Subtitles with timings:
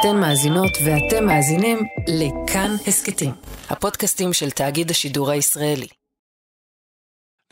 [0.00, 3.30] אתן מאזינות ואתם מאזינים לכאן הסכתים,
[3.70, 5.86] הפודקאסטים של תאגיד השידור הישראלי.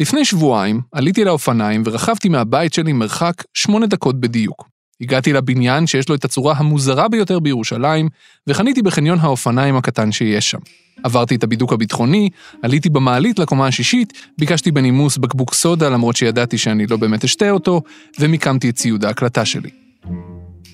[0.00, 4.68] לפני שבועיים עליתי לאופניים ורכבתי מהבית שלי מרחק שמונה דקות בדיוק.
[5.00, 8.08] הגעתי לבניין שיש לו את הצורה המוזרה ביותר בירושלים,
[8.46, 10.58] וחניתי בחניון האופניים הקטן שיש שם.
[11.02, 12.30] עברתי את הבידוק הביטחוני,
[12.62, 17.82] עליתי במעלית לקומה השישית, ביקשתי בנימוס בקבוק סודה למרות שידעתי שאני לא באמת אשתה אותו,
[18.20, 19.70] ומיקמתי את ציוד ההקלטה שלי.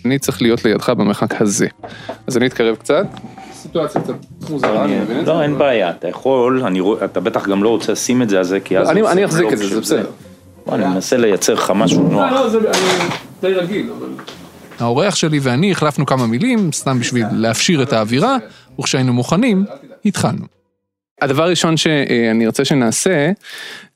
[0.04, 1.66] אני צריך להיות לידך במרחק הזה.
[2.26, 3.06] אז אני אתקרב קצת.
[3.52, 4.14] סיטואציה קצת
[4.50, 5.32] מוזרה, אני מבין את זה.
[5.32, 6.64] לא, אין בעיה, אתה יכול,
[7.04, 8.90] אתה בטח גם לא רוצה לשים את זה על זה, כי אז...
[8.90, 10.10] אני- זה אחזיק את זה, של זה בסדר.
[10.72, 12.32] אני מנסה לייצר לך משהו לא, נוח.
[12.32, 13.08] לא, זה אני
[13.40, 14.08] די רגיל, אבל...
[14.78, 18.36] האורח שלי ואני החלפנו כמה מילים, סתם בשביל להפשיר את האווירה,
[18.80, 19.64] וכשהיינו מוכנים,
[20.04, 20.44] התחלנו.
[21.22, 23.30] הדבר הראשון שאני ארצה שנעשה,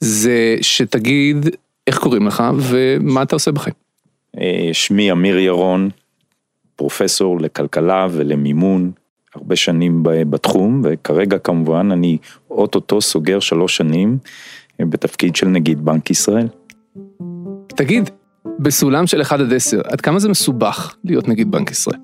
[0.00, 1.48] זה שתגיד
[1.86, 3.85] איך קוראים לך ומה אתה עושה בחיים.
[4.40, 5.90] אה, שמי אמיר ירון,
[6.76, 8.92] פרופסור לכלכלה ולמימון,
[9.34, 12.18] הרבה שנים בתחום, וכרגע כמובן אני
[12.50, 14.18] אוטוטו סוגר שלוש שנים
[14.80, 16.48] אה, בתפקיד של נגיד בנק ישראל.
[17.66, 18.10] תגיד,
[18.58, 21.98] בסולם של 1 עד 10, עד כמה זה מסובך להיות נגיד בנק ישראל?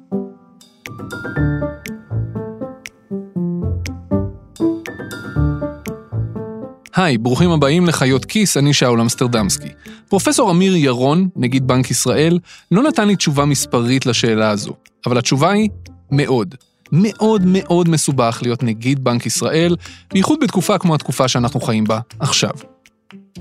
[7.05, 9.69] היי, ברוכים הבאים לחיות כיס, אני שאול אמסטרדמסקי.
[10.09, 12.39] פרופסור אמיר ירון, נגיד בנק ישראל,
[12.71, 14.73] לא נתן לי תשובה מספרית לשאלה הזו,
[15.07, 15.69] אבל התשובה היא
[16.11, 16.55] מאוד.
[16.93, 19.77] מאוד מאוד מסובך להיות נגיד בנק ישראל,
[20.13, 22.53] בייחוד בתקופה כמו התקופה שאנחנו חיים בה עכשיו.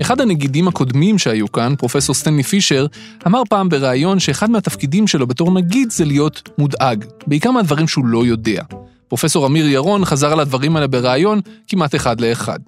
[0.00, 2.86] אחד הנגידים הקודמים שהיו כאן, פרופסור סטנלי פישר,
[3.26, 8.26] אמר פעם בריאיון שאחד מהתפקידים שלו בתור נגיד זה להיות מודאג, בעיקר מהדברים שהוא לא
[8.26, 8.62] יודע.
[9.08, 12.58] פרופסור אמיר ירון חזר על הדברים האלה בריאיון כמעט אחד לאחד.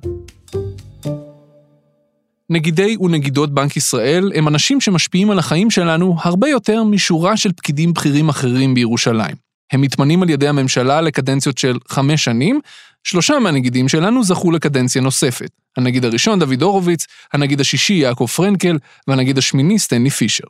[2.50, 7.92] נגידי ונגידות בנק ישראל הם אנשים שמשפיעים על החיים שלנו הרבה יותר משורה של פקידים
[7.92, 9.36] בכירים אחרים בירושלים.
[9.72, 12.60] הם מתמנים על ידי הממשלה לקדנציות של חמש שנים,
[13.04, 15.50] שלושה מהנגידים שלנו זכו לקדנציה נוספת.
[15.76, 18.78] הנגיד הראשון, דוד הורוביץ, הנגיד השישי, יעקב פרנקל,
[19.08, 20.44] והנגיד השמיני, סטנלי פישר.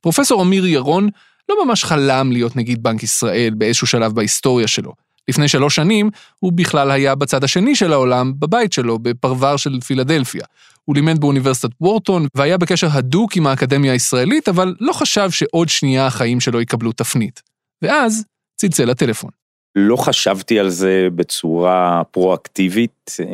[0.00, 1.08] פרופסור אמיר ירון
[1.48, 5.07] לא ממש חלם להיות נגיד בנק ישראל באיזשהו שלב בהיסטוריה שלו.
[5.28, 10.44] לפני שלוש שנים, הוא בכלל היה בצד השני של העולם, בבית שלו, בפרבר של פילדלפיה.
[10.84, 16.06] הוא לימד באוניברסיטת וורטון, והיה בקשר הדוק עם האקדמיה הישראלית, אבל לא חשב שעוד שנייה
[16.06, 17.42] החיים שלו יקבלו תפנית.
[17.82, 18.24] ואז
[18.56, 19.30] צלצל לטלפון.
[19.76, 23.26] לא חשבתי על זה בצורה פרואקטיבית, אה,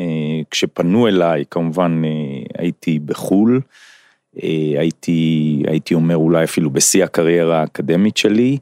[0.50, 3.60] כשפנו אליי כמובן אה, הייתי בחו"ל,
[4.42, 8.58] אה, הייתי, הייתי אומר אולי אפילו בשיא הקריירה האקדמית שלי,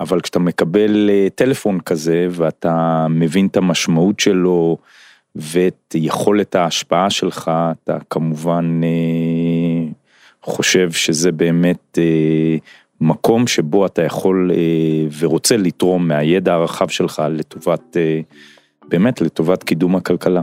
[0.00, 4.76] אבל כשאתה מקבל אה, טלפון כזה ואתה מבין את המשמעות שלו
[5.36, 7.50] ואת יכולת ההשפעה שלך,
[7.84, 9.88] אתה כמובן אה,
[10.42, 12.56] חושב שזה באמת אה,
[13.00, 14.50] מקום שבו אתה יכול
[15.18, 17.96] ורוצה לתרום מהידע הרחב שלך לטובת,
[18.88, 20.42] באמת לטובת קידום הכלכלה.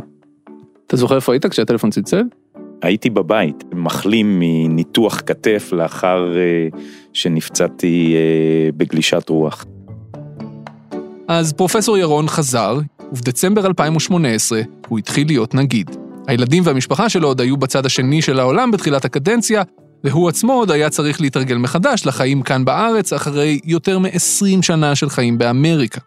[0.88, 2.24] אתה זוכר איפה היית כשהטלפון צלצל?
[2.82, 6.80] הייתי בבית, מחלים מניתוח כתף לאחר אה,
[7.14, 9.66] שנפצעתי אה, בגלישת רוח.
[11.28, 12.80] אז פרופסור ירון חזר,
[13.12, 15.92] ובדצמבר 2018 הוא התחיל להיות נגיד.
[16.28, 19.64] הילדים והמשפחה שלו עוד היו בצד השני של העולם בתחילת הקדנציה,
[20.04, 25.10] והוא עצמו עוד היה צריך להתרגל מחדש לחיים כאן בארץ אחרי יותר מ-20 שנה של
[25.10, 26.02] חיים באמריקה.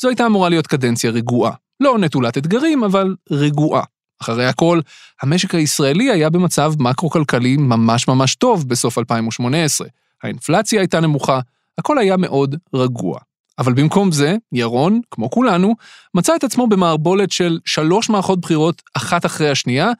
[0.00, 1.52] זו הייתה אמורה להיות קדנציה רגועה.
[1.80, 3.82] לא נטולת אתגרים, אבל רגועה.
[4.22, 4.80] אחרי הכל,
[5.22, 9.88] המשק הישראלי היה במצב מקרו-כלכלי ממש ממש טוב בסוף 2018.
[10.22, 11.40] האינפלציה הייתה נמוכה,
[11.78, 13.18] הכל היה מאוד רגוע.
[13.58, 15.74] אבל במקום זה, ירון, כמו כולנו,
[16.14, 19.90] מצא את עצמו במערבולת של שלוש מערכות בחירות אחת אחרי השנייה,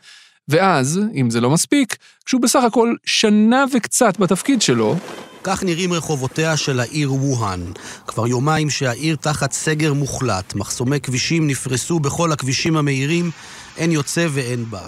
[0.49, 4.97] ואז, אם זה לא מספיק, כשהוא בסך הכל שנה וקצת בתפקיד שלו,
[5.44, 7.60] כך נראים רחובותיה של העיר ווהאן.
[8.06, 10.54] כבר יומיים שהעיר תחת סגר מוחלט.
[10.54, 13.31] מחסומי כבישים נפרסו בכל הכבישים המהירים,
[13.77, 14.87] אין יוצא ואין בא.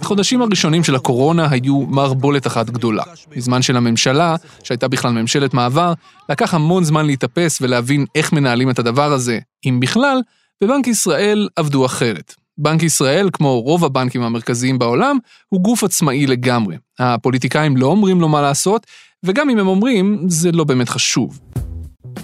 [0.00, 3.02] החודשים הראשונים של הקורונה היו מערבולת אחת גדולה.
[3.36, 5.92] בזמן של הממשלה, שהייתה בכלל ממשלת מעבר,
[6.28, 10.20] לקח המון זמן להתאפס ולהבין איך מנהלים את הדבר הזה, אם בכלל,
[10.62, 12.34] בבנק ישראל עבדו אחרת.
[12.58, 15.18] בנק ישראל, כמו רוב הבנקים המרכזיים בעולם,
[15.48, 16.76] הוא גוף עצמאי לגמרי.
[16.98, 18.86] הפוליטיקאים לא אומרים לו מה לעשות,
[19.24, 21.40] וגם אם הם אומרים, זה לא באמת חשוב.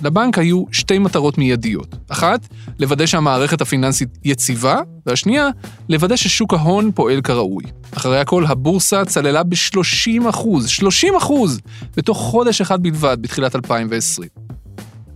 [0.03, 1.97] לבנק היו שתי מטרות מיידיות.
[2.09, 2.49] אחת,
[2.79, 5.49] לוודא שהמערכת הפיננסית יציבה, והשנייה,
[5.89, 7.65] לוודא ששוק ההון פועל כראוי.
[7.97, 11.61] אחרי הכל, הבורסה צללה ב-30 אחוז, 30 אחוז,
[11.97, 14.46] בתוך חודש אחד בלבד בתחילת 2020.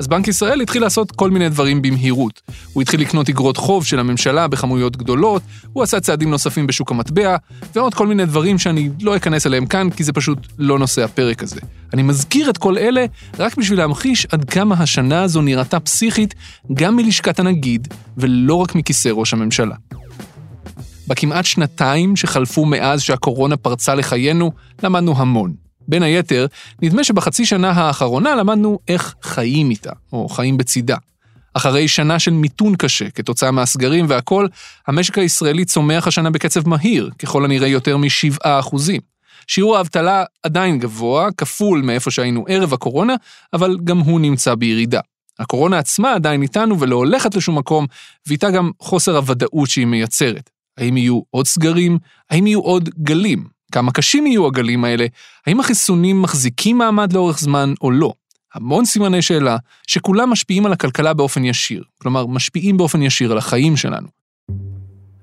[0.01, 2.41] אז בנק ישראל התחיל לעשות כל מיני דברים במהירות.
[2.73, 5.43] הוא התחיל לקנות אגרות חוב של הממשלה בכמויות גדולות,
[5.73, 7.37] הוא עשה צעדים נוספים בשוק המטבע,
[7.75, 11.43] ועוד כל מיני דברים שאני לא אכנס אליהם כאן, כי זה פשוט לא נושא הפרק
[11.43, 11.61] הזה.
[11.93, 13.05] אני מזכיר את כל אלה
[13.39, 16.35] רק בשביל להמחיש עד כמה השנה הזו נראתה פסיכית
[16.73, 19.75] גם מלשכת הנגיד, ולא רק מכיסא ראש הממשלה.
[21.09, 24.53] בכמעט שנתיים שחלפו מאז שהקורונה פרצה לחיינו,
[24.83, 25.70] למדנו המון.
[25.91, 26.47] בין היתר,
[26.83, 30.97] נדמה שבחצי שנה האחרונה למדנו איך חיים איתה, או חיים בצידה.
[31.55, 34.49] אחרי שנה של מיתון קשה כתוצאה מהסגרים והכול,
[34.87, 38.77] המשק הישראלי צומח השנה בקצב מהיר, ככל הנראה יותר מ-7%.
[39.47, 43.15] שיעור האבטלה עדיין גבוה, כפול מאיפה שהיינו ערב הקורונה,
[43.53, 45.01] אבל גם הוא נמצא בירידה.
[45.39, 47.87] הקורונה עצמה עדיין איתנו ולא הולכת לשום מקום,
[48.27, 50.51] ואיתה גם חוסר הוודאות שהיא מייצרת.
[50.79, 51.99] האם יהיו עוד סגרים?
[52.31, 53.45] האם יהיו עוד גלים?
[53.73, 55.07] כמה קשים יהיו הגלים האלה?
[55.47, 58.13] האם החיסונים מחזיקים מעמד לאורך זמן או לא?
[58.55, 59.57] המון סימני שאלה
[59.87, 64.09] שכולם משפיעים על הכלכלה באופן ישיר, כלומר משפיעים באופן ישיר על החיים שלנו.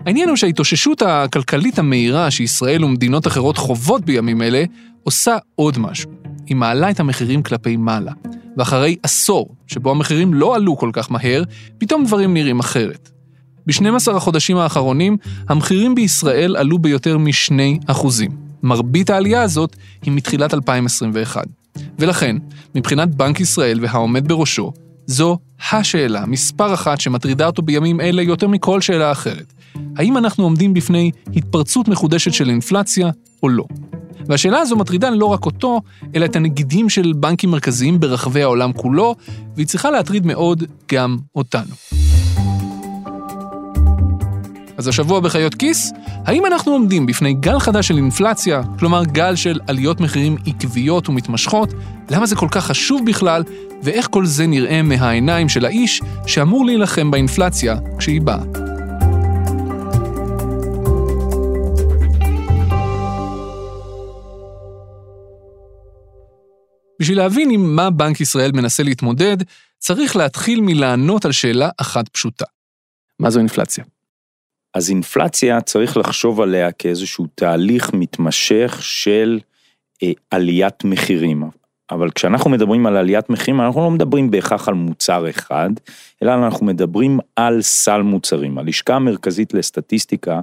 [0.06, 4.64] העניין הוא שההתאוששות הכלכלית המהירה שישראל ומדינות אחרות חוות בימים אלה,
[5.04, 6.12] עושה עוד משהו.
[6.46, 8.12] היא מעלה את המחירים כלפי מעלה.
[8.58, 11.44] ואחרי עשור, שבו המחירים לא עלו כל כך מהר,
[11.78, 13.10] פתאום דברים נראים אחרת.
[13.68, 15.18] ב-12 החודשים האחרונים,
[15.50, 17.52] המחירים בישראל עלו ביותר מ-2
[18.64, 21.44] מרבית העלייה הזאת היא מתחילת 2021.
[22.00, 22.36] ולכן,
[22.76, 24.72] מבחינת בנק ישראל והעומד בראשו,
[25.06, 25.38] זו
[25.72, 29.54] השאלה מספר אחת שמטרידה אותו בימים אלה יותר מכל שאלה אחרת.
[29.96, 33.10] האם אנחנו עומדים בפני התפרצות מחודשת של אינפלציה
[33.44, 33.66] או לא?
[34.26, 35.82] והשאלה הזו מטרידה לא רק אותו,
[36.16, 39.16] אלא את הנגידים של בנקים מרכזיים ברחבי העולם כולו,
[39.56, 42.07] והיא צריכה להטריד מאוד גם אותנו.
[44.78, 45.92] אז השבוע בחיות כיס,
[46.26, 51.74] האם אנחנו עומדים בפני גל חדש של אינפלציה, כלומר גל של עליות מחירים עקביות ומתמשכות,
[52.10, 53.44] למה זה כל כך חשוב בכלל,
[53.84, 58.44] ואיך כל זה נראה מהעיניים של האיש שאמור להילחם באינפלציה כשהיא באה.
[67.00, 69.38] בשביל להבין עם מה בנק ישראל מנסה להתמודד,
[69.80, 72.46] צריך להתחיל מלענות על שאלה אחת פשוטה.
[73.20, 73.84] מה זו אינפלציה?
[74.74, 79.40] אז אינפלציה צריך לחשוב עליה כאיזשהו תהליך מתמשך של
[80.04, 81.44] אה, עליית מחירים.
[81.92, 85.70] אבל כשאנחנו מדברים על עליית מחירים, אנחנו לא מדברים בהכרח על מוצר אחד,
[86.24, 88.58] אלא אנחנו מדברים על סל מוצרים.
[88.58, 90.42] הלשכה המרכזית לסטטיסטיקה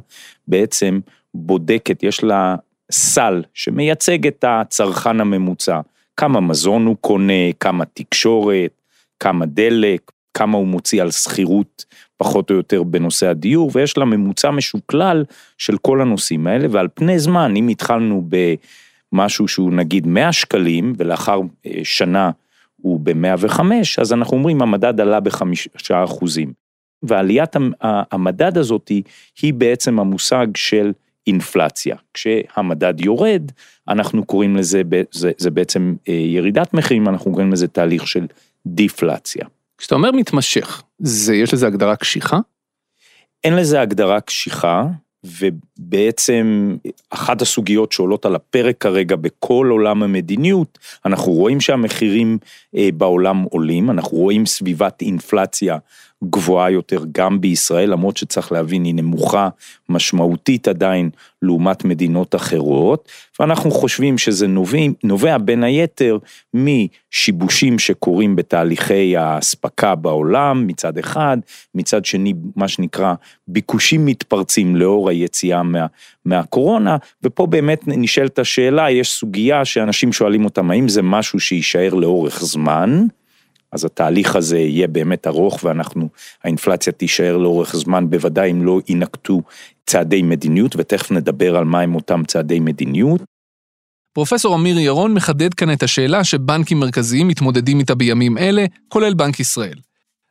[0.48, 1.00] בעצם
[1.34, 2.56] בודקת, יש לה
[2.92, 5.80] סל שמייצג את הצרכן הממוצע.
[6.16, 8.80] כמה מזון הוא קונה, כמה תקשורת,
[9.20, 11.84] כמה דלק, כמה הוא מוציא על שכירות
[12.16, 15.24] פחות או יותר בנושא הדיור, ויש לה ממוצע משוקלל
[15.58, 18.28] של כל הנושאים האלה, ועל פני זמן, אם התחלנו
[19.12, 22.30] במשהו שהוא נגיד 100 שקלים, ולאחר אה, שנה
[22.76, 23.60] הוא ב-105,
[24.00, 26.52] אז אנחנו אומרים המדד עלה בחמישה אחוזים.
[27.02, 28.88] ועליית המדד הזאת
[29.42, 30.92] היא בעצם המושג של
[31.26, 31.96] אינפלציה.
[32.14, 33.52] כשהמדד יורד,
[33.88, 38.26] אנחנו קוראים לזה, זה, זה בעצם אה, ירידת מחירים, אנחנו קוראים לזה תהליך של
[38.66, 39.44] דיפלציה.
[39.78, 42.38] כשאתה אומר מתמשך, זה, יש לזה הגדרה קשיחה?
[43.44, 44.84] אין לזה הגדרה קשיחה,
[45.24, 46.76] ובעצם
[47.10, 52.38] אחת הסוגיות שעולות על הפרק כרגע בכל עולם המדיניות, אנחנו רואים שהמחירים
[52.76, 55.78] אה, בעולם עולים, אנחנו רואים סביבת אינפלציה
[56.30, 59.48] גבוהה יותר גם בישראל, למרות שצריך להבין היא נמוכה
[59.88, 61.10] משמעותית עדיין
[61.42, 63.08] לעומת מדינות אחרות,
[63.40, 66.18] ואנחנו חושבים שזה נובע, נובע בין היתר
[66.54, 71.38] משיבושים שקורים בתהליכי האספקה בעולם מצד אחד,
[71.74, 73.14] מצד שני מה שנקרא
[73.48, 75.86] ביקושים מתפרצים לאור היציאה מה,
[76.24, 82.44] מהקורונה, ופה באמת נשאלת השאלה, יש סוגיה שאנשים שואלים אותם האם זה משהו שיישאר לאורך
[82.44, 83.06] זמן,
[83.74, 86.08] אז התהליך הזה יהיה באמת ארוך ואנחנו,
[86.44, 89.42] האינפלציה תישאר לאורך זמן, בוודאי אם לא יינקטו
[89.86, 93.20] צעדי מדיניות, ותכף נדבר על מהם אותם צעדי מדיניות.
[94.12, 99.40] פרופסור אמיר ירון מחדד כאן את השאלה שבנקים מרכזיים מתמודדים איתה בימים אלה, כולל בנק
[99.40, 99.78] ישראל.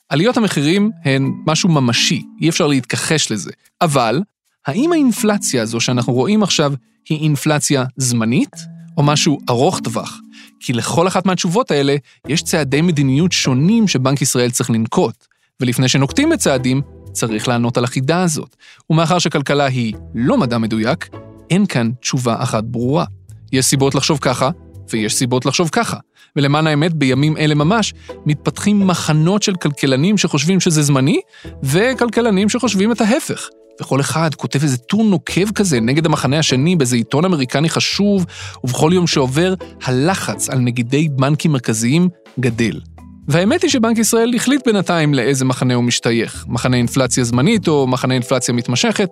[0.10, 3.52] עליות המחירים הן משהו ממשי, אי אפשר להתכחש לזה.
[3.82, 4.22] אבל,
[4.68, 6.74] האם האינפלציה הזו שאנחנו רואים עכשיו
[7.10, 8.56] היא אינפלציה זמנית,
[8.98, 10.20] או משהו ארוך טווח?
[10.64, 11.96] כי לכל אחת מהתשובות האלה
[12.28, 15.28] יש צעדי מדיניות שונים שבנק ישראל צריך לנקוט,
[15.60, 18.56] ולפני שנוקטים בצעדים, צריך לענות על החידה הזאת.
[18.90, 21.10] ומאחר שכלכלה היא לא מדע מדויק,
[21.50, 23.06] אין כאן תשובה אחת ברורה.
[23.52, 24.50] יש סיבות לחשוב ככה,
[24.90, 25.98] ויש סיבות לחשוב ככה.
[26.36, 27.94] ולמען האמת, בימים אלה ממש,
[28.26, 31.20] מתפתחים מחנות של כלכלנים שחושבים שזה זמני,
[31.64, 33.50] וכלכלנים שחושבים את ההפך.
[33.82, 38.26] וכל אחד כותב איזה טור נוקב כזה נגד המחנה השני באיזה עיתון אמריקני חשוב,
[38.64, 39.54] ובכל יום שעובר,
[39.84, 42.80] הלחץ על נגידי בנקים מרכזיים גדל.
[43.28, 48.14] והאמת היא שבנק ישראל החליט בינתיים לאיזה מחנה הוא משתייך, מחנה אינפלציה זמנית או מחנה
[48.14, 49.10] אינפלציה מתמשכת,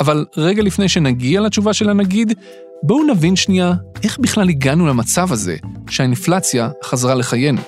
[0.00, 2.32] אבל רגע לפני שנגיע לתשובה של הנגיד,
[2.82, 5.56] בואו נבין שנייה איך בכלל הגענו למצב הזה
[5.90, 7.60] שהאינפלציה חזרה לחיינו.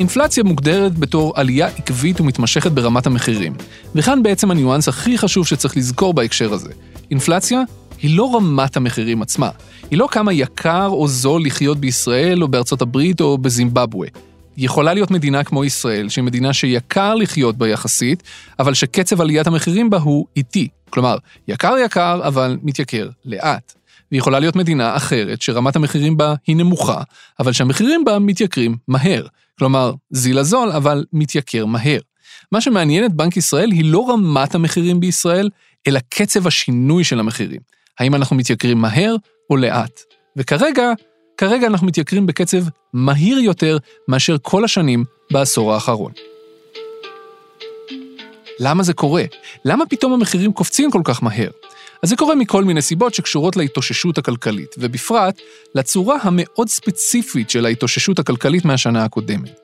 [0.00, 3.54] אינפלציה מוגדרת בתור עלייה עקבית ומתמשכת ברמת המחירים,
[3.94, 6.72] וכאן בעצם הניואנס הכי חשוב שצריך לזכור בהקשר הזה.
[7.10, 7.60] אינפלציה
[8.02, 9.50] היא לא רמת המחירים עצמה,
[9.90, 14.08] היא לא כמה יקר או זול לחיות בישראל או בארצות הברית או בזימבבואה.
[14.56, 18.22] יכולה להיות מדינה כמו ישראל, שהיא מדינה שיקר לחיות בה יחסית,
[18.58, 20.68] אבל שקצב עליית המחירים בה הוא איטי.
[20.90, 21.16] כלומר,
[21.48, 23.74] יקר יקר, אבל מתייקר לאט.
[24.14, 27.02] ויכולה להיות מדינה אחרת שרמת המחירים בה היא נמוכה,
[27.40, 29.26] אבל שהמחירים בה מתייקרים מהר.
[29.58, 31.98] כלומר, זיל הזול, אבל מתייקר מהר.
[32.52, 35.50] מה שמעניין את בנק ישראל היא לא רמת המחירים בישראל,
[35.86, 37.60] אלא קצב השינוי של המחירים.
[37.98, 39.16] האם אנחנו מתייקרים מהר
[39.50, 40.00] או לאט?
[40.36, 40.92] וכרגע,
[41.36, 43.78] כרגע אנחנו מתייקרים בקצב מהיר יותר
[44.08, 46.12] מאשר כל השנים בעשור האחרון.
[48.60, 49.24] למה זה קורה?
[49.64, 51.50] למה פתאום המחירים קופצים כל כך מהר?
[52.04, 55.40] אז זה קורה מכל מיני סיבות שקשורות להתאוששות הכלכלית, ובפרט
[55.74, 59.60] לצורה המאוד ספציפית של ההתאוששות הכלכלית מהשנה הקודמת.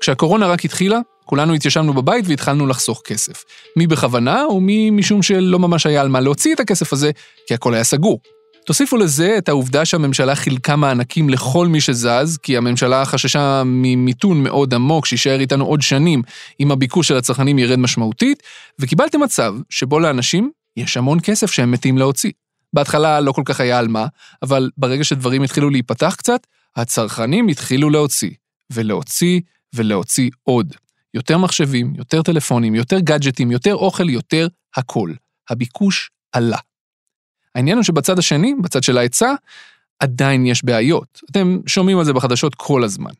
[0.00, 3.44] כשהקורונה רק התחילה, כולנו התיישבנו בבית והתחלנו לחסוך כסף.
[3.76, 7.10] מי בכוונה ומי משום שלא ממש היה על מה להוציא את הכסף הזה,
[7.46, 8.20] כי הכל היה סגור.
[8.66, 14.74] תוסיפו לזה את העובדה שהממשלה חילקה מענקים לכל מי שזז, כי הממשלה חששה ממיתון מאוד
[14.74, 16.22] עמוק שיישאר איתנו עוד שנים
[16.60, 18.42] אם הביקוש של הצרכנים ירד משמעותית,
[18.78, 22.32] וקיבלתם מצב שבו לאנשים יש המון כסף שהם מתים להוציא.
[22.72, 24.06] בהתחלה לא כל כך היה על מה,
[24.42, 26.46] אבל ברגע שדברים התחילו להיפתח קצת,
[26.76, 28.30] הצרכנים התחילו להוציא,
[28.72, 29.40] ולהוציא
[29.74, 30.74] ולהוציא עוד.
[31.14, 35.12] יותר מחשבים, יותר טלפונים, יותר גאדג'טים, יותר אוכל, יותר הכל.
[35.50, 36.58] הביקוש עלה.
[37.54, 39.34] העניין הוא שבצד השני, בצד של ההיצע,
[39.98, 41.20] עדיין יש בעיות.
[41.30, 43.10] אתם שומעים על זה בחדשות כל הזמן.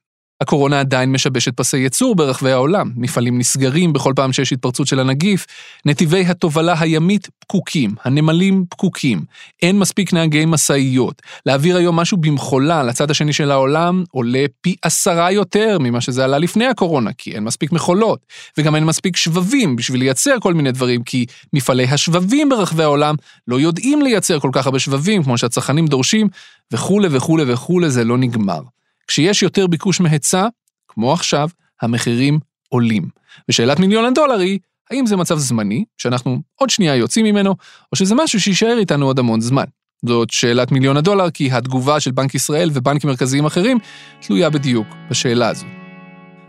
[0.40, 5.46] הקורונה עדיין משבשת פסי ייצור ברחבי העולם, מפעלים נסגרים בכל פעם שיש התפרצות של הנגיף,
[5.84, 9.24] נתיבי התובלה הימית פקוקים, הנמלים פקוקים,
[9.62, 11.22] אין מספיק נהגי משאיות.
[11.46, 16.38] להעביר היום משהו במחולה לצד השני של העולם עולה פי עשרה יותר ממה שזה עלה
[16.38, 18.20] לפני הקורונה, כי אין מספיק מכולות,
[18.58, 23.14] וגם אין מספיק שבבים בשביל לייצר כל מיני דברים, כי מפעלי השבבים ברחבי העולם
[23.48, 26.28] לא יודעים לייצר כל כך הרבה שבבים כמו שהצרכנים דורשים,
[26.72, 28.60] וכולי וכולי וכולי, זה לא נגמר.
[29.10, 30.46] כשיש יותר ביקוש מהיצע,
[30.88, 31.48] כמו עכשיו,
[31.82, 32.38] המחירים
[32.68, 33.08] עולים.
[33.48, 34.58] ושאלת מיליון הדולר היא,
[34.90, 37.54] האם זה מצב זמני, שאנחנו עוד שנייה יוצאים ממנו,
[37.92, 39.64] או שזה משהו שיישאר איתנו עוד המון זמן.
[40.06, 43.78] זאת שאלת מיליון הדולר, כי התגובה של בנק ישראל ובנקים מרכזיים אחרים
[44.20, 45.66] תלויה בדיוק בשאלה הזו.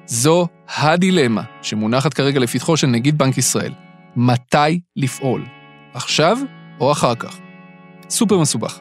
[0.05, 3.73] זו הדילמה שמונחת כרגע לפתחו של נגיד בנק ישראל.
[4.15, 5.45] מתי לפעול?
[5.93, 6.37] עכשיו
[6.79, 7.37] או אחר כך?
[8.09, 8.79] סופר מסובך.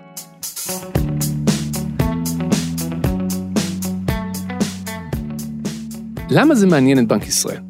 [6.33, 7.61] למה זה מעניין את בנק ישראל?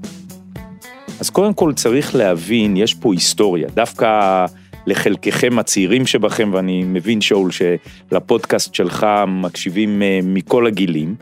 [1.20, 3.68] אז קודם כל צריך להבין, יש פה היסטוריה.
[3.74, 4.46] דווקא
[4.86, 11.14] לחלקכם הצעירים שבכם, ואני מבין, שאול, שלפודקאסט שלך מקשיבים אה, מכל הגילים,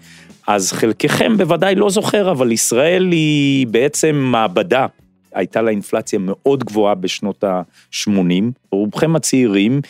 [0.46, 4.86] אז חלקכם בוודאי לא זוכר, אבל ישראל היא בעצם מעבדה.
[5.34, 8.44] הייתה לה אינפלציה מאוד גבוהה בשנות ה-80.
[8.72, 9.80] רובכם הצעירים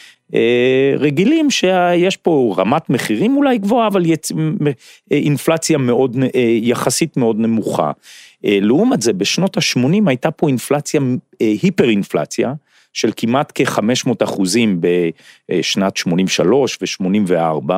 [0.98, 4.32] רגילים שיש פה רמת מחירים אולי גבוהה, אבל יצ...
[5.10, 7.92] אינפלציה מאוד, אה, יחסית מאוד נמוכה.
[8.44, 11.00] אה, לעומת זה, בשנות ה-80 הייתה פה אינפלציה,
[11.40, 12.52] היפר אינפלציה,
[12.92, 17.72] של כמעט כ-500 אחוזים בשנת 83 ו-84.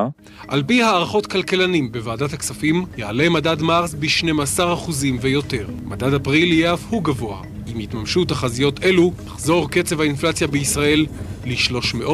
[0.48, 5.66] על פי הערכות כלכלנים בוועדת הכספים, יעלה מדד מרס ב-12 אחוזים ויותר.
[5.84, 7.42] מדד אפריל יהיה אף הוא גבוה.
[7.66, 11.06] עם יתממשו תחזיות אלו, יחזור קצב האינפלציה בישראל
[11.44, 12.10] ל-300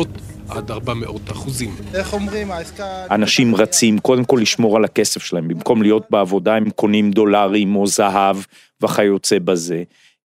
[0.49, 1.75] עד 400 אחוזים.
[1.95, 2.85] איך אומרים, העסקה...
[3.11, 7.87] אנשים רצים קודם כל לשמור על הכסף שלהם, במקום להיות בעבודה הם קונים דולרים או
[7.87, 8.37] זהב
[8.83, 9.83] וכיוצא בזה.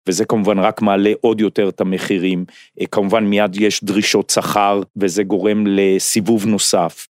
[0.07, 2.45] וזה כמובן רק מעלה עוד יותר את המחירים.
[2.81, 7.07] אה, כמובן מיד יש דרישות שכר וזה גורם לסיבוב נוסף.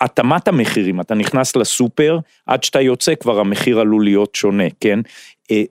[0.00, 4.98] התאמת המחירים, אתה נכנס לסופר, עד שאתה יוצא כבר המחיר עלול להיות שונה, כן?
[5.50, 5.62] אה,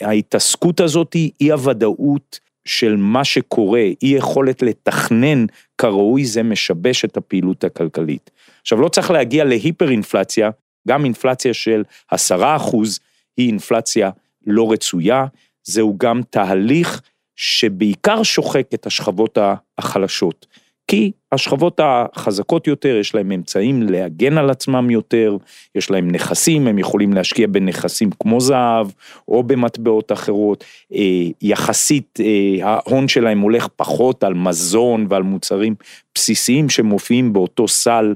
[0.00, 5.46] ההתעסקות הזאת היא אי הוודאות של מה שקורה, אי יכולת לתכנן
[5.78, 8.30] כראוי, זה משבש את הפעילות הכלכלית.
[8.60, 10.50] עכשיו לא צריך להגיע להיפר אינפלציה,
[10.88, 13.00] גם אינפלציה של עשרה אחוז
[13.36, 14.10] היא אינפלציה
[14.46, 15.26] לא רצויה,
[15.66, 17.02] זהו גם תהליך
[17.36, 19.38] שבעיקר שוחק את השכבות
[19.78, 20.46] החלשות.
[20.88, 25.36] כי השכבות החזקות יותר, יש להם אמצעים להגן על עצמם יותר,
[25.74, 28.86] יש להם נכסים, הם יכולים להשקיע בנכסים כמו זהב,
[29.28, 35.74] או במטבעות אחרות, אה, יחסית אה, ההון שלהם הולך פחות על מזון ועל מוצרים
[36.14, 38.14] בסיסיים שמופיעים באותו סל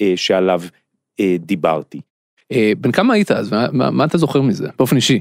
[0.00, 0.62] אה, שעליו
[1.38, 2.00] דיברתי.
[2.78, 3.52] בן כמה היית אז?
[3.52, 5.20] מה, מה, מה אתה זוכר מזה, באופן אישי?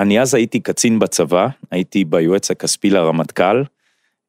[0.00, 3.62] אני אז הייתי קצין בצבא, הייתי ביועץ הכספי לרמטכ"ל,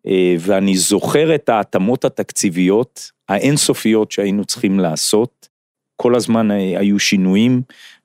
[0.07, 5.49] אה, ואני זוכר את ההתאמות התקציביות האינסופיות שהיינו צריכים לעשות.
[5.95, 7.61] כל הזמן אה, היו שינויים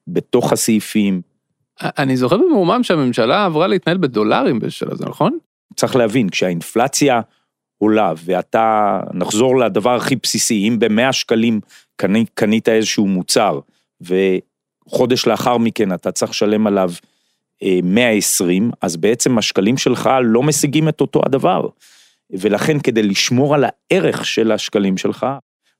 [0.08, 1.20] בתוך הסעיפים.
[1.82, 5.38] אני זוכר במרומם שהממשלה עברה להתנהל בדולרים בשביל הזה, נכון?
[5.76, 7.20] צריך להבין, כשהאינפלציה
[7.78, 11.60] עולה ואתה, נחזור לדבר הכי בסיסי, אם במאה שקלים
[11.96, 13.60] קנית, קנית איזשהו מוצר
[14.00, 16.90] וחודש לאחר מכן אתה צריך לשלם עליו
[17.82, 21.68] 120, אז בעצם השקלים שלך לא משיגים את אותו הדבר.
[22.30, 25.26] ולכן כדי לשמור על הערך של השקלים שלך,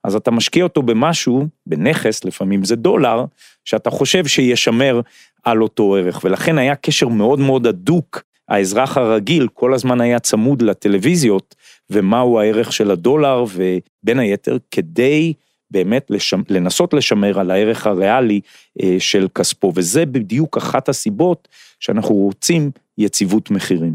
[0.05, 3.25] אז אתה משקיע אותו במשהו, בנכס, לפעמים זה דולר,
[3.65, 5.01] שאתה חושב שישמר
[5.45, 8.23] על אותו ערך, ולכן היה קשר מאוד מאוד הדוק.
[8.49, 11.55] האזרח הרגיל כל הזמן היה צמוד לטלוויזיות,
[11.91, 15.33] ומהו הערך של הדולר, ובין היתר, כדי
[15.71, 16.43] באמת לשמ...
[16.49, 18.41] לנסות לשמר על הערך הריאלי
[18.83, 21.49] אה, של כספו, וזה בדיוק אחת הסיבות
[21.81, 23.95] שאנחנו רוצים יציבות מחירים.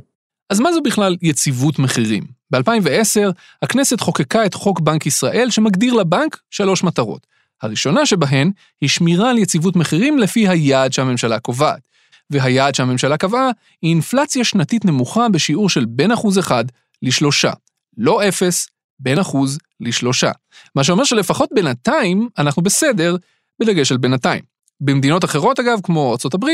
[0.49, 2.23] אז מה זו בכלל יציבות מחירים?
[2.51, 7.27] ב-2010 הכנסת חוקקה את חוק בנק ישראל שמגדיר לבנק שלוש מטרות.
[7.61, 8.51] הראשונה שבהן
[8.81, 11.87] היא שמירה על יציבות מחירים לפי היעד שהממשלה קובעת.
[12.29, 13.49] והיעד שהממשלה קבעה
[13.81, 16.65] היא אינפלציה שנתית נמוכה בשיעור של בין אחוז אחד
[17.01, 17.51] לשלושה.
[17.97, 18.67] לא אפס,
[18.99, 20.31] בין אחוז לשלושה.
[20.75, 23.15] מה שאומר שלפחות בינתיים אנחנו בסדר,
[23.59, 24.41] בדגש על בינתיים.
[24.81, 26.45] במדינות אחרות אגב, כמו ארה"ב,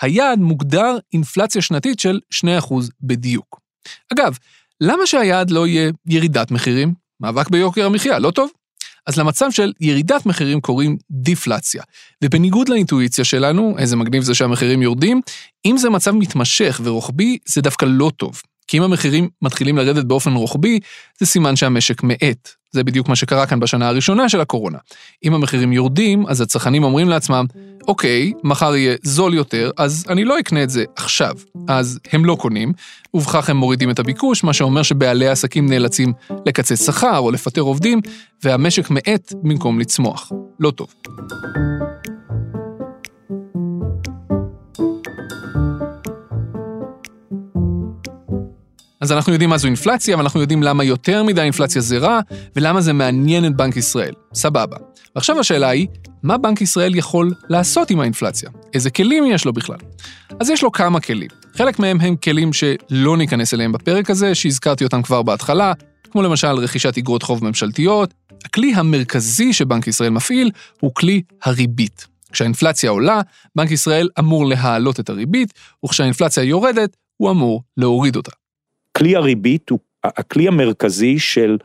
[0.00, 3.60] היעד מוגדר אינפלציה שנתית של 2% בדיוק.
[4.12, 4.38] אגב,
[4.80, 6.94] למה שהיעד לא יהיה ירידת מחירים?
[7.20, 8.50] מאבק ביוקר המחיה, לא טוב?
[9.06, 11.82] אז למצב של ירידת מחירים קוראים דיפלציה.
[12.24, 15.20] ובניגוד לאינטואיציה שלנו, איזה מגניב זה שהמחירים יורדים,
[15.66, 18.42] אם זה מצב מתמשך ורוחבי, זה דווקא לא טוב.
[18.70, 20.78] כי אם המחירים מתחילים לרדת באופן רוחבי,
[21.20, 22.48] זה סימן שהמשק מאט.
[22.72, 24.78] זה בדיוק מה שקרה כאן בשנה הראשונה של הקורונה.
[25.24, 27.46] אם המחירים יורדים, אז הצרכנים אומרים לעצמם,
[27.88, 31.32] אוקיי, מחר יהיה זול יותר, אז אני לא אקנה את זה עכשיו.
[31.68, 32.72] אז הם לא קונים,
[33.14, 36.12] ובכך הם מורידים את הביקוש, מה שאומר שבעלי העסקים נאלצים
[36.46, 38.00] לקצץ שכר או לפטר עובדים,
[38.44, 40.32] והמשק מאט במקום לצמוח.
[40.60, 40.94] לא טוב.
[49.00, 52.20] אז אנחנו יודעים מה זו אינפלציה, ואנחנו יודעים למה יותר מדי אינפלציה זה רע,
[52.56, 54.14] ולמה זה מעניין את בנק ישראל.
[54.34, 54.76] סבבה.
[55.14, 55.86] ועכשיו השאלה היא,
[56.22, 58.50] מה בנק ישראל יכול לעשות עם האינפלציה?
[58.74, 59.76] איזה כלים יש לו בכלל?
[60.40, 61.28] אז יש לו כמה כלים.
[61.56, 65.72] חלק מהם הם כלים שלא ניכנס אליהם בפרק הזה, שהזכרתי אותם כבר בהתחלה,
[66.10, 68.14] כמו למשל רכישת אגרות חוב ממשלתיות.
[68.44, 72.06] הכלי המרכזי שבנק ישראל מפעיל הוא כלי הריבית.
[72.32, 73.20] כשהאינפלציה עולה,
[73.56, 75.52] בנק ישראל אמור להעלות את הריבית,
[75.84, 78.39] וכשהאינפלציה יורדת, הוא אמור להוריד אותה.
[79.00, 81.58] כלי הריבית הוא הכלי המרכזי של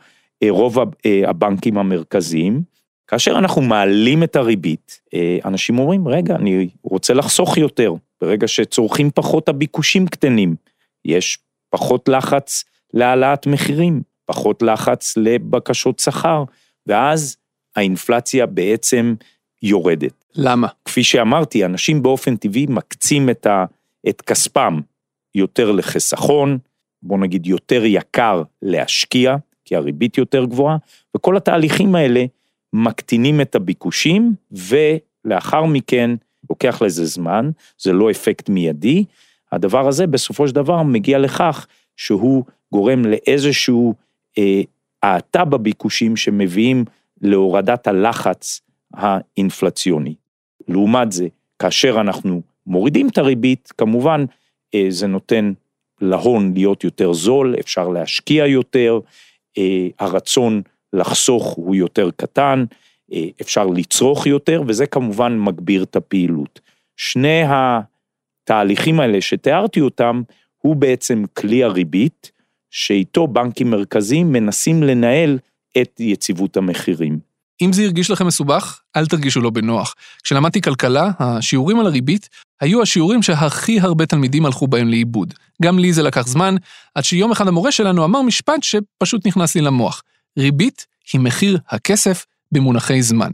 [0.43, 2.61] אה, רוב אה, הבנקים המרכזיים.
[3.07, 7.93] כאשר אנחנו מעלים את הריבית, אה, אנשים אומרים, רגע, אני רוצה לחסוך יותר.
[8.21, 10.55] ברגע שצורכים פחות, הביקושים קטנים.
[11.05, 11.37] יש
[11.69, 16.43] פחות לחץ להעלאת מחירים, פחות לחץ לבקשות שכר,
[16.87, 17.37] ואז
[17.75, 19.15] האינפלציה בעצם
[19.63, 20.25] יורדת.
[20.35, 20.67] למה?
[20.85, 23.65] כפי שאמרתי, אנשים באופן טבעי מקצים את, ה,
[24.09, 24.79] את כספם
[25.35, 26.57] יותר לחיסכון,
[27.03, 30.77] בוא נגיד יותר יקר להשקיע, כי הריבית יותר גבוהה,
[31.17, 32.25] וכל התהליכים האלה
[32.73, 36.11] מקטינים את הביקושים, ולאחר מכן
[36.49, 39.05] לוקח לזה זמן, זה לא אפקט מיידי,
[39.51, 43.93] הדבר הזה בסופו של דבר מגיע לכך שהוא גורם לאיזשהו
[44.37, 44.61] אה,
[45.03, 46.85] האטה בביקושים שמביאים
[47.21, 48.61] להורדת הלחץ
[48.93, 50.15] האינפלציוני.
[50.67, 51.27] לעומת זה,
[51.59, 54.25] כאשר אנחנו מורידים את הריבית, כמובן
[54.75, 55.53] אה, זה נותן
[56.01, 58.99] להון להיות יותר זול, אפשר להשקיע יותר,
[59.57, 60.61] אה, הרצון
[60.93, 62.65] לחסוך הוא יותר קטן,
[63.13, 66.59] אה, אפשר לצרוך יותר, וזה כמובן מגביר את הפעילות.
[66.97, 70.21] שני התהליכים האלה שתיארתי אותם,
[70.57, 72.31] הוא בעצם כלי הריבית,
[72.71, 75.39] שאיתו בנקים מרכזיים מנסים לנהל
[75.81, 77.19] את יציבות המחירים.
[77.61, 79.95] אם זה הרגיש לכם מסובך, אל תרגישו לא בנוח.
[80.23, 82.29] כשלמדתי כלכלה, השיעורים על הריבית
[82.61, 85.33] היו השיעורים שהכי הרבה תלמידים הלכו בהם לאיבוד.
[85.61, 86.55] גם לי זה לקח זמן,
[86.95, 90.03] עד שיום אחד המורה שלנו אמר משפט שפשוט נכנס לי למוח.
[90.39, 93.31] ריבית היא מחיר הכסף במונחי זמן.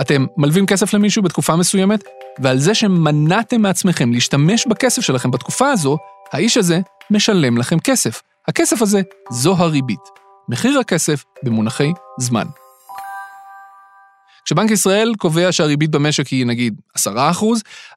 [0.00, 2.04] אתם מלווים כסף למישהו בתקופה מסוימת,
[2.38, 5.96] ועל זה שמנעתם מעצמכם להשתמש בכסף שלכם בתקופה הזו,
[6.32, 8.22] האיש הזה משלם לכם כסף.
[8.48, 10.00] הכסף הזה זו הריבית.
[10.48, 12.46] מחיר הכסף במונחי זמן.
[14.48, 17.00] כשבנק ישראל קובע שהריבית במשק היא נגיד 10%,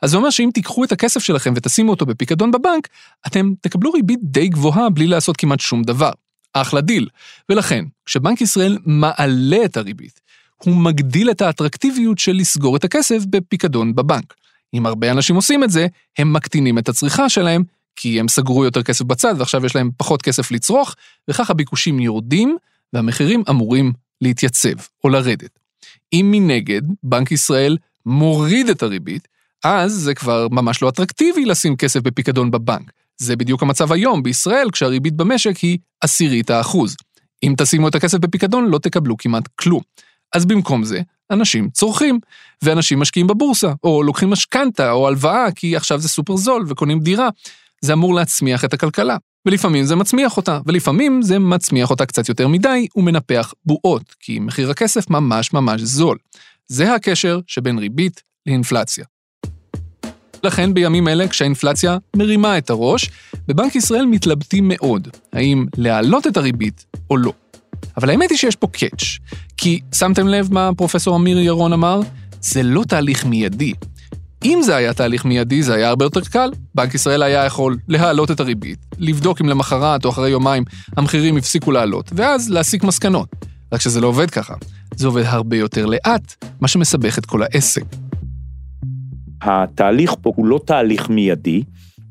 [0.02, 2.88] אז זה אומר שאם תיקחו את הכסף שלכם ותשימו אותו בפיקדון בבנק,
[3.28, 6.12] אתם תקבלו ריבית די גבוהה בלי לעשות כמעט שום דבר.
[6.54, 7.08] אחלה דיל.
[7.50, 10.20] ולכן, כשבנק ישראל מעלה את הריבית,
[10.64, 14.34] הוא מגדיל את האטרקטיביות של לסגור את הכסף בפיקדון בבנק.
[14.74, 15.88] אם הרבה אנשים עושים את זה,
[16.18, 17.64] הם מקטינים את הצריכה שלהם,
[17.96, 20.96] כי הם סגרו יותר כסף בצד ועכשיו יש להם פחות כסף לצרוך,
[21.28, 22.58] וכך הביקושים יורדים
[22.94, 25.61] והמחירים אמורים להתייצב או לרדת.
[26.14, 29.28] אם מנגד בנק ישראל מוריד את הריבית,
[29.64, 32.92] אז זה כבר ממש לא אטרקטיבי לשים כסף בפיקדון בבנק.
[33.18, 36.96] זה בדיוק המצב היום בישראל, כשהריבית במשק היא עשירית האחוז.
[37.44, 39.82] אם תשימו את הכסף בפיקדון, לא תקבלו כמעט כלום.
[40.36, 42.20] אז במקום זה, אנשים צורכים,
[42.62, 47.30] ואנשים משקיעים בבורסה, או לוקחים משכנתה או הלוואה, כי עכשיו זה סופר זול וקונים דירה.
[47.82, 49.18] זה אמור להצמיח את הכלכלה.
[49.46, 54.72] ולפעמים זה מצמיח אותה, ולפעמים זה מצמיח אותה קצת יותר מדי ומנפח בועות, כי מחיר
[54.72, 56.18] הכסף ממש ממש זול.
[56.68, 59.06] זה הקשר שבין ריבית לאינפלציה.
[60.44, 63.10] לכן בימים אלה, כשהאינפלציה מרימה את הראש,
[63.48, 67.34] בבנק ישראל מתלבטים מאוד, האם להעלות את הריבית או לא.
[67.98, 69.04] אבל האמת היא שיש פה קאץ',
[69.58, 72.00] כי שמתם לב מה פרופסור אמיר ירון אמר?
[72.42, 73.74] זה לא תהליך מיידי.
[74.46, 76.52] אם זה היה תהליך מיידי, זה היה הרבה יותר קל.
[76.76, 80.64] בנק ישראל היה יכול להעלות את הריבית, לבדוק אם למחרת או אחרי יומיים
[80.98, 83.30] המחירים הפסיקו לעלות, ואז להסיק מסקנות.
[83.72, 84.54] רק שזה לא עובד ככה.
[84.96, 87.84] זה עובד הרבה יותר לאט, מה שמסבך את כל העסק.
[89.42, 91.64] התהליך פה הוא לא תהליך מיידי,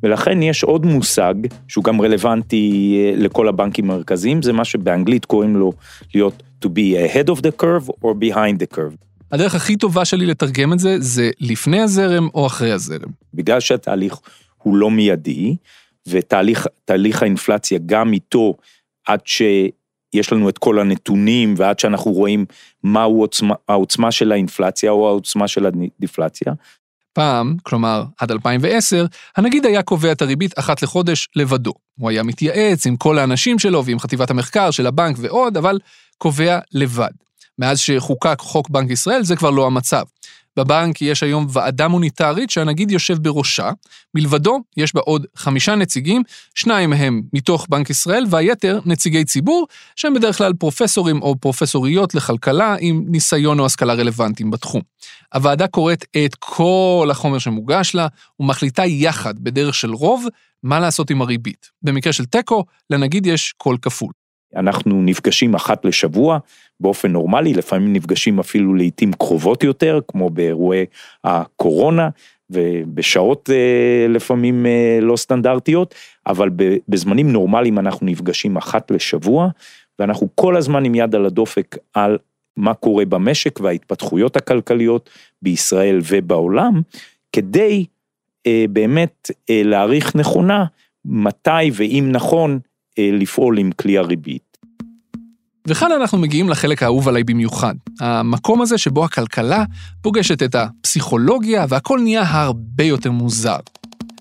[0.02, 1.34] ולכן יש עוד מושג
[1.68, 5.72] שהוא גם רלוונטי אה, לכל הבנקים המרכזיים, זה מה שבאנגלית קוראים לו
[6.14, 9.09] להיות to be ahead of the curve or behind the curve.
[9.32, 13.10] הדרך הכי טובה שלי לתרגם את זה, זה לפני הזרם או אחרי הזרם.
[13.34, 14.14] בגלל שהתהליך
[14.58, 15.56] הוא לא מיידי,
[16.08, 18.54] ותהליך האינפלציה גם איתו,
[19.06, 22.44] עד שיש לנו את כל הנתונים ועד שאנחנו רואים
[22.84, 26.52] מהו העוצמה, העוצמה של האינפלציה או העוצמה של הדיפלציה,
[27.12, 31.72] פעם, כלומר עד 2010, הנגיד היה קובע את הריבית אחת לחודש לבדו.
[31.98, 35.78] הוא היה מתייעץ עם כל האנשים שלו ועם חטיבת המחקר של הבנק ועוד, אבל
[36.18, 37.10] קובע לבד.
[37.60, 40.02] מאז שחוקק חוק בנק ישראל זה כבר לא המצב.
[40.56, 43.70] בבנק יש היום ועדה מוניטרית שהנגיד יושב בראשה,
[44.14, 46.22] מלבדו יש בה עוד חמישה נציגים,
[46.54, 52.76] שניים מהם מתוך בנק ישראל והיתר נציגי ציבור, שהם בדרך כלל פרופסורים או פרופסוריות לכלכלה
[52.80, 54.82] עם ניסיון או השכלה רלוונטיים בתחום.
[55.34, 58.06] הוועדה קוראת את כל החומר שמוגש לה
[58.40, 60.26] ומחליטה יחד, בדרך של רוב,
[60.62, 61.70] מה לעשות עם הריבית.
[61.82, 64.19] במקרה של תיקו, לנגיד יש קול כפול.
[64.56, 66.38] אנחנו נפגשים אחת לשבוע
[66.80, 70.84] באופן נורמלי, לפעמים נפגשים אפילו לעיתים קרובות יותר, כמו באירועי
[71.24, 72.08] הקורונה,
[72.50, 75.94] ובשעות אה, לפעמים אה, לא סטנדרטיות,
[76.26, 76.50] אבל
[76.88, 79.48] בזמנים נורמליים אנחנו נפגשים אחת לשבוע,
[79.98, 82.18] ואנחנו כל הזמן עם יד על הדופק על
[82.56, 85.10] מה קורה במשק וההתפתחויות הכלכליות
[85.42, 86.82] בישראל ובעולם,
[87.32, 87.86] כדי
[88.46, 90.64] אה, באמת להעריך נכונה
[91.04, 92.58] מתי ואם נכון
[93.12, 94.50] לפעול עם כלי הריבית.
[95.66, 99.64] וכאן אנחנו מגיעים לחלק האהוב עליי במיוחד, המקום הזה שבו הכלכלה
[100.02, 103.56] פוגשת את הפסיכולוגיה והכל נהיה הרבה יותר מוזר.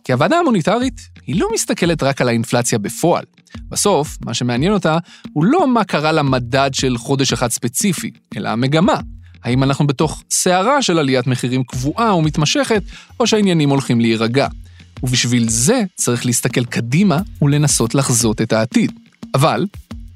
[0.03, 3.23] כי הוועדה המוניטרית היא לא מסתכלת רק על האינפלציה בפועל.
[3.69, 4.97] בסוף, מה שמעניין אותה
[5.33, 8.99] הוא לא מה קרה למדד של חודש אחד ספציפי, אלא המגמה.
[9.43, 12.83] האם אנחנו בתוך סערה של עליית מחירים קבועה ומתמשכת,
[13.19, 14.47] או שהעניינים הולכים להירגע.
[15.03, 18.91] ובשביל זה צריך להסתכל קדימה ולנסות לחזות את העתיד.
[19.35, 19.65] אבל,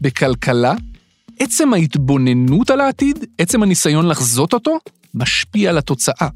[0.01, 0.73] בכלכלה
[1.39, 4.79] עצם ההתבוננות על העתיד, עצם הניסיון לחזות אותו,
[5.13, 6.27] משפיע על התוצאה.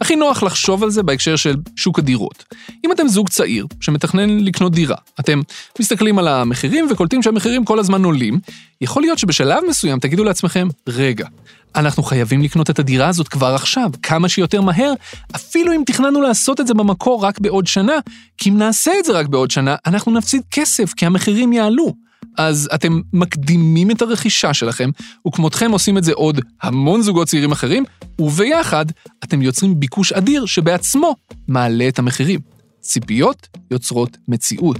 [0.00, 2.44] הכי נוח לחשוב על זה בהקשר של שוק הדירות.
[2.84, 5.40] אם אתם זוג צעיר שמתכנן לקנות דירה, אתם
[5.80, 8.40] מסתכלים על המחירים וקולטים שהמחירים כל הזמן עולים,
[8.80, 11.26] יכול להיות שבשלב מסוים תגידו לעצמכם, רגע,
[11.76, 14.92] אנחנו חייבים לקנות את הדירה הזאת כבר עכשיו, כמה שיותר מהר,
[15.36, 17.98] אפילו אם תכננו לעשות את זה במקור רק בעוד שנה,
[18.38, 21.94] כי אם נעשה את זה רק בעוד שנה, אנחנו נפסיד כסף, כי המחירים יעלו.
[22.38, 24.90] אז אתם מקדימים את הרכישה שלכם,
[25.26, 27.84] וכמותכם עושים את זה עוד המון זוגות צעירים אחרים,
[28.18, 28.86] וביחד
[29.24, 31.14] אתם יוצרים ביקוש אדיר שבעצמו
[31.48, 32.40] מעלה את המחירים.
[32.80, 34.78] ציפיות יוצרות מציאות.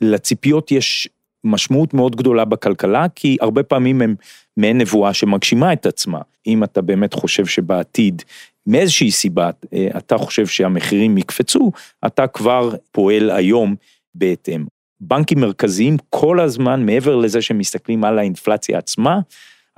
[0.00, 1.08] לציפיות יש
[1.44, 4.14] משמעות מאוד גדולה בכלכלה, כי הרבה פעמים הם
[4.56, 6.20] מעין נבואה שמגשימה את עצמה.
[6.46, 8.22] אם אתה באמת חושב שבעתיד,
[8.66, 11.72] מאיזושהי סיבה, אה, אתה חושב שהמחירים יקפצו,
[12.06, 13.74] אתה כבר פועל היום
[14.14, 14.64] בהתאם.
[15.00, 19.20] בנקים מרכזיים כל הזמן, מעבר לזה שהם מסתכלים על האינפלציה עצמה,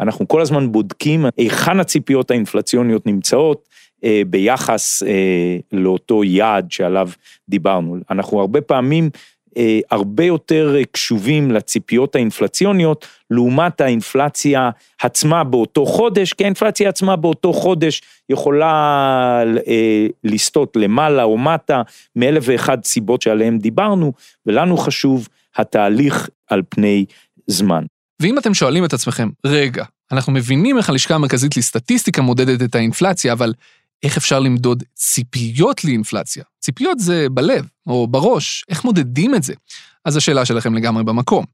[0.00, 3.68] אנחנו כל הזמן בודקים היכן הציפיות האינפלציוניות נמצאות
[4.04, 7.10] אה, ביחס אה, לאותו יעד שעליו
[7.48, 7.96] דיברנו.
[8.10, 9.10] אנחנו הרבה פעמים
[9.90, 14.70] הרבה יותר קשובים לציפיות האינפלציוניות, לעומת האינפלציה
[15.02, 21.82] עצמה באותו חודש, כי האינפלציה עצמה באותו חודש יכולה אה, לסטות למעלה או מטה,
[22.16, 24.12] מאלף ואחד סיבות שעליהן דיברנו,
[24.46, 27.04] ולנו חשוב התהליך על פני
[27.46, 27.84] זמן.
[28.22, 33.32] ואם אתם שואלים את עצמכם, רגע, אנחנו מבינים איך הלשכה המרכזית לסטטיסטיקה מודדת את האינפלציה,
[33.32, 33.52] אבל
[34.02, 36.44] איך אפשר למדוד ציפיות לאינפלציה?
[36.60, 39.54] ציפיות זה בלב, או בראש, איך מודדים את זה?
[40.04, 41.44] אז השאלה שלכם לגמרי במקום.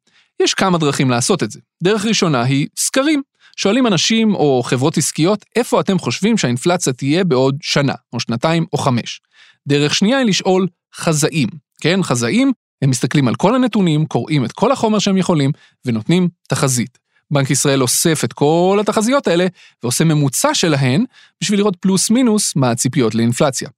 [0.43, 1.61] יש כמה דרכים לעשות את זה.
[1.83, 3.23] דרך ראשונה היא סקרים.
[3.57, 8.79] שואלים אנשים או חברות עסקיות, איפה אתם חושבים שהאינפלציה תהיה בעוד שנה, או שנתיים, או
[8.79, 9.21] חמש.
[9.69, 11.49] דרך שנייה היא לשאול חזאים.
[11.81, 12.53] כן, חזאים,
[12.83, 15.51] הם מסתכלים על כל הנתונים, קוראים את כל החומר שהם יכולים,
[15.85, 16.99] ונותנים תחזית.
[17.31, 19.47] בנק ישראל אוסף את כל התחזיות האלה
[19.83, 21.05] ועושה ממוצע שלהן
[21.41, 23.69] בשביל לראות פלוס מינוס מה הציפיות לאינפלציה.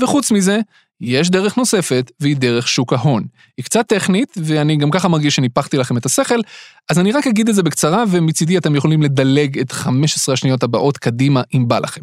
[0.00, 0.60] וחוץ מזה,
[1.00, 3.24] יש דרך נוספת, והיא דרך שוק ההון.
[3.56, 6.40] היא קצת טכנית, ואני גם ככה מרגיש שניפחתי לכם את השכל,
[6.90, 10.98] אז אני רק אגיד את זה בקצרה, ומצידי אתם יכולים לדלג את 15 השניות הבאות
[10.98, 12.00] קדימה אם בא לכם.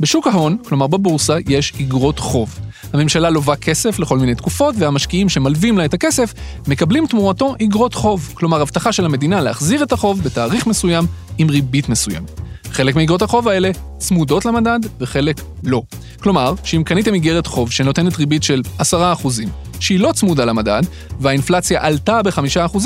[0.00, 2.58] בשוק ההון, כלומר בבורסה, יש אגרות חוב.
[2.92, 6.34] הממשלה לובה כסף לכל מיני תקופות, והמשקיעים שמלווים לה את הכסף,
[6.68, 11.04] מקבלים תמורתו אגרות חוב, כלומר הבטחה של המדינה להחזיר את החוב בתאריך מסוים
[11.38, 12.40] עם ריבית מסוימת.
[12.72, 15.82] חלק מאגרות החוב האלה צמודות למדד וחלק לא.
[16.22, 18.82] כלומר, שאם קניתם איגרת חוב שנותנת ריבית של 10%,
[19.80, 20.82] שהיא לא צמודה למדד,
[21.20, 22.78] והאינפלציה עלתה ב-5%,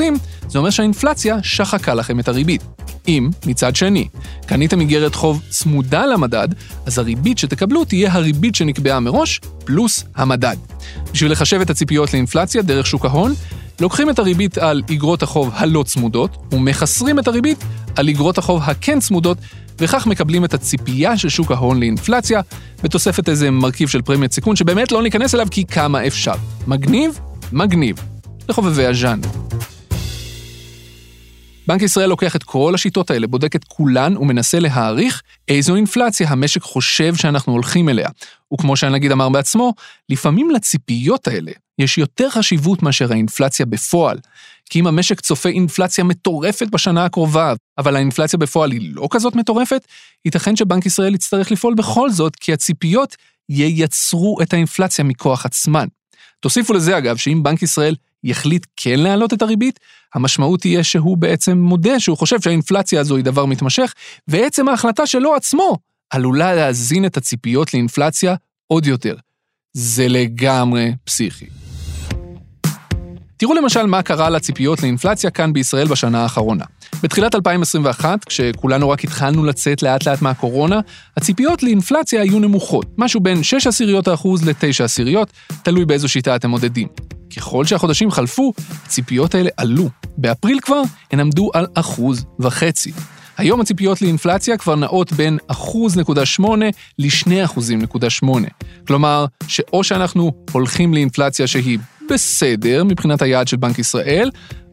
[0.48, 2.62] זה אומר שהאינפלציה שחקה לכם את הריבית.
[3.08, 4.08] אם, מצד שני,
[4.46, 6.48] קניתם איגרת חוב צמודה למדד,
[6.86, 10.56] אז הריבית שתקבלו תהיה הריבית שנקבעה מראש, פלוס המדד.
[11.12, 13.34] בשביל לחשב את הציפיות לאינפלציה דרך שוק ההון,
[13.80, 17.64] לוקחים את הריבית על איגרות החוב הלא צמודות, ומחסרים את הריבית
[17.96, 19.38] על איגרות החוב הכן צמודות,
[19.78, 22.40] וכך מקבלים את הציפייה של שוק ההון לאינפלציה,
[22.82, 26.34] בתוספת איזה מרכיב של פרמיית סיכון שבאמת לא ניכנס אליו כי כמה אפשר.
[26.66, 27.20] מגניב?
[27.52, 27.96] מגניב.
[28.48, 29.28] לחובבי הז'אנר.
[31.66, 36.62] בנק ישראל לוקח את כל השיטות האלה, בודק את כולן ומנסה להעריך איזו אינפלציה המשק
[36.62, 38.08] חושב שאנחנו הולכים אליה.
[38.54, 39.74] וכמו שהנגיד אמר בעצמו,
[40.08, 44.18] לפעמים לציפיות האלה יש יותר חשיבות מאשר האינפלציה בפועל.
[44.70, 49.86] כי אם המשק צופה אינפלציה מטורפת בשנה הקרובה, אבל האינפלציה בפועל היא לא כזאת מטורפת,
[50.24, 53.16] ייתכן שבנק ישראל יצטרך לפעול בכל זאת, כי הציפיות
[53.48, 55.86] ייצרו את האינפלציה מכוח עצמן.
[56.44, 59.80] תוסיפו לזה אגב, שאם בנק ישראל יחליט כן להעלות את הריבית,
[60.14, 63.94] המשמעות תהיה שהוא בעצם מודה שהוא חושב שהאינפלציה הזו היא דבר מתמשך,
[64.28, 65.78] ועצם ההחלטה שלו עצמו
[66.10, 68.34] עלולה להזין את הציפיות לאינפלציה
[68.66, 69.16] עוד יותר.
[69.72, 71.46] זה לגמרי פסיכי.
[73.36, 76.64] תראו למשל מה קרה לציפיות לאינפלציה כאן בישראל בשנה האחרונה.
[77.02, 80.80] בתחילת 2021, כשכולנו רק התחלנו לצאת לאט לאט מהקורונה,
[81.16, 86.50] הציפיות לאינפלציה היו נמוכות, משהו בין 6 עשיריות האחוז ל-9 עשיריות, תלוי באיזו שיטה אתם
[86.50, 86.88] מודדים.
[87.36, 88.52] ככל שהחודשים חלפו,
[88.86, 89.88] הציפיות האלה עלו.
[90.16, 92.92] באפריל כבר הן עמדו על אחוז וחצי.
[93.36, 96.42] היום הציפיות לאינפלציה כבר נעות בין 1.8
[96.98, 98.28] ל-2.8.
[98.86, 101.78] כלומר, שאו שאנחנו הולכים לאינפלציה שהיא
[102.10, 104.30] בסדר מבחינת היעד של בנק ישראל,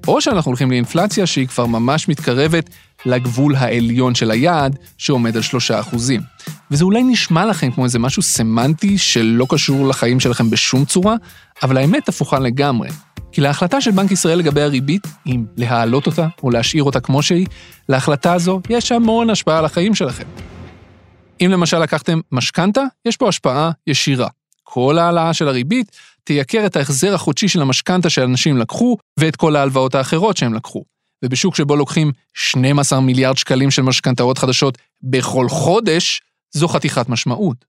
[0.07, 2.69] או שאנחנו הולכים לאינפלציה שהיא כבר ממש מתקרבת
[3.05, 5.43] לגבול העליון של היעד, שעומד על
[5.91, 5.95] 3%.
[6.71, 11.15] וזה אולי נשמע לכם כמו איזה משהו סמנטי שלא קשור לחיים שלכם בשום צורה,
[11.63, 12.89] אבל האמת הפוכה לגמרי.
[13.31, 17.47] כי להחלטה של בנק ישראל לגבי הריבית, אם להעלות אותה או להשאיר אותה כמו שהיא,
[17.89, 20.25] להחלטה הזו יש המון השפעה על החיים שלכם.
[21.41, 24.27] אם למשל לקחתם משכנתה, יש פה השפעה ישירה.
[24.63, 25.91] כל העלאה של הריבית
[26.23, 30.83] תייקר את ההחזר החודשי של המשכנתה שאנשים לקחו, ואת כל ההלוואות האחרות שהם לקחו.
[31.25, 37.65] ובשוק שבו לוקחים 12 מיליארד שקלים של משכנתאות חדשות בכל חודש, זו חתיכת משמעות.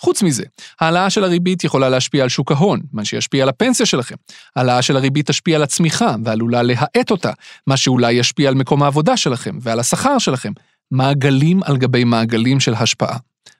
[0.00, 0.44] חוץ מזה,
[0.80, 4.14] העלאה של הריבית יכולה להשפיע על שוק ההון, מה שישפיע על הפנסיה שלכם.
[4.56, 7.32] העלאה של הריבית תשפיע על הצמיחה ועלולה להאט אותה,
[7.66, 10.52] מה שאולי ישפיע על מקום העבודה שלכם ועל השכר שלכם.
[10.90, 13.16] מעגלים על גבי מעגלים של השפעה.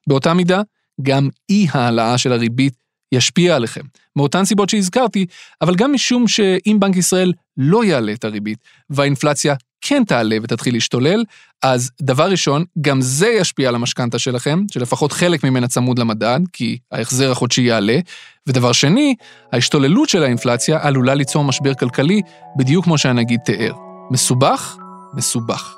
[0.07, 0.63] באותה מידה,
[1.03, 2.75] גם אי העלאה של הריבית
[3.13, 3.81] ישפיע עליכם,
[4.17, 5.27] מאותן סיבות שהזכרתי,
[5.63, 8.59] אבל גם משום שאם בנק ישראל לא יעלה את הריבית,
[8.91, 11.25] והאינפלציה כן תעלה ותתחיל להשתולל,
[11.63, 16.79] אז דבר ראשון, גם זה ישפיע על המשכנתה שלכם, שלפחות חלק ממנה צמוד למדד, כי
[16.93, 17.99] ההחזר החודשי יעלה,
[18.47, 19.15] ודבר שני,
[19.53, 22.21] ההשתוללות של האינפלציה עלולה ליצור משבר כלכלי,
[22.59, 23.73] בדיוק כמו שהנגיד תיאר.
[24.11, 24.77] מסובך?
[25.15, 25.77] מסובך.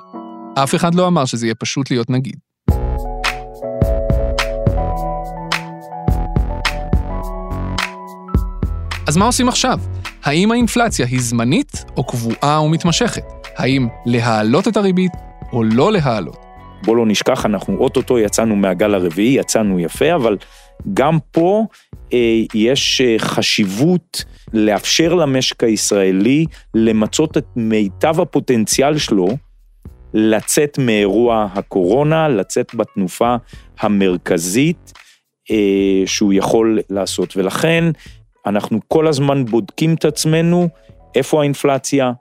[0.63, 2.46] אף אחד לא אמר שזה יהיה פשוט להיות נגיד.
[9.07, 9.79] אז מה עושים עכשיו?
[10.23, 13.23] האם האינפלציה היא זמנית או קבועה ומתמשכת?
[13.57, 15.11] האם להעלות את הריבית
[15.53, 16.37] או לא להעלות?
[16.83, 20.37] בוא לא נשכח, אנחנו אוטוטו יצאנו מהגל הרביעי, יצאנו יפה, אבל
[20.93, 21.65] גם פה
[22.13, 29.27] אה, יש אה, חשיבות לאפשר למשק הישראלי למצות את מיטב הפוטנציאל שלו
[30.13, 33.35] לצאת מאירוע הקורונה, לצאת בתנופה
[33.79, 34.93] המרכזית
[35.51, 37.37] אה, שהוא יכול לעשות.
[37.37, 37.83] ולכן
[38.47, 40.69] אנחנו כל הזמן בודקים את עצמנו,
[41.15, 42.11] איפה האינפלציה,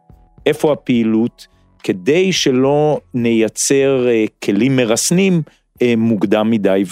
[0.46, 1.46] איפה הפעילות,
[1.82, 5.42] כדי שלא נייצר אה, כלים מרסנים
[5.82, 6.82] אה, מוקדם מדי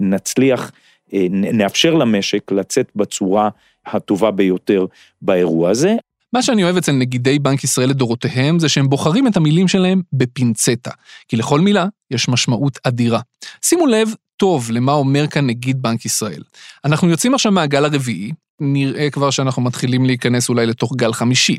[0.00, 0.72] ונצליח,
[1.14, 3.48] אה, נאפשר למשק לצאת בצורה
[3.86, 4.86] הטובה ביותר
[5.22, 5.94] באירוע הזה.
[6.32, 10.90] מה שאני אוהב אצל נגידי בנק ישראל לדורותיהם זה שהם בוחרים את המילים שלהם בפינצטה,
[11.28, 13.20] כי לכל מילה יש משמעות אדירה.
[13.62, 16.42] שימו לב טוב למה אומר כאן נגיד בנק ישראל.
[16.84, 21.56] אנחנו יוצאים עכשיו מהגל הרביעי, נראה כבר שאנחנו מתחילים להיכנס אולי לתוך גל חמישי.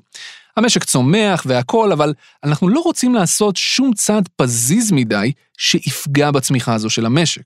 [0.58, 2.13] המשק צומח והכול, אבל
[2.44, 7.41] אנחנו לא רוצים לעשות שום צעד פזיז מדי שיפגע בצמיחה הזו של המשק.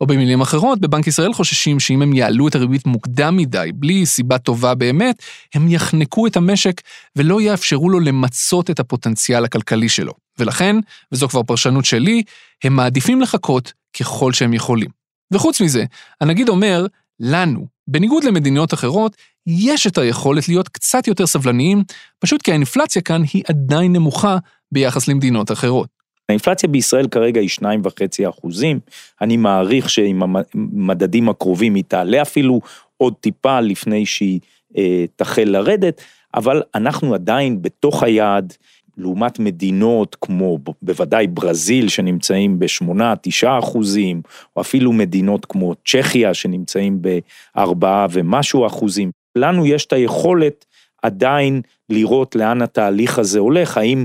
[0.00, 4.38] או במילים אחרות, בבנק ישראל חוששים שאם הם יעלו את הריבית מוקדם מדי, בלי סיבה
[4.38, 5.22] טובה באמת,
[5.54, 6.80] הם יחנקו את המשק
[7.16, 10.12] ולא יאפשרו לו למצות את הפוטנציאל הכלכלי שלו.
[10.38, 10.76] ולכן,
[11.12, 12.22] וזו כבר פרשנות שלי,
[12.64, 14.88] הם מעדיפים לחכות ככל שהם יכולים.
[15.32, 15.84] וחוץ מזה,
[16.20, 16.86] הנגיד אומר,
[17.20, 21.82] לנו, בניגוד למדינות אחרות, יש את היכולת להיות קצת יותר סבלניים,
[22.18, 24.38] פשוט כי האינפלציה כאן היא עדיין נמוכה
[24.72, 25.88] ביחס למדינות אחרות.
[26.28, 28.80] האינפלציה בישראל כרגע היא 2.5 אחוזים,
[29.20, 30.22] אני מעריך שעם
[30.54, 32.60] המדדים הקרובים היא תעלה אפילו
[32.96, 34.40] עוד טיפה לפני שהיא
[34.76, 36.02] אה, תחל לרדת,
[36.34, 38.52] אבל אנחנו עדיין בתוך היעד,
[38.96, 44.22] לעומת מדינות כמו בוודאי ברזיל שנמצאים בשמונה, תשעה אחוזים,
[44.56, 49.10] או אפילו מדינות כמו צ'כיה שנמצאים בארבעה ומשהו אחוזים.
[49.36, 50.64] לנו יש את היכולת
[51.02, 54.04] עדיין לראות לאן התהליך הזה הולך, האם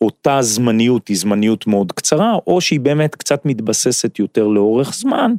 [0.00, 5.34] אותה זמניות היא זמניות מאוד קצרה, או שהיא באמת קצת מתבססת יותר לאורך זמן,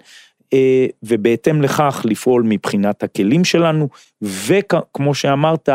[0.54, 3.89] אה, ובהתאם לכך לפעול מבחינת הכלים שלנו,
[4.22, 5.69] וכמו שאמרת,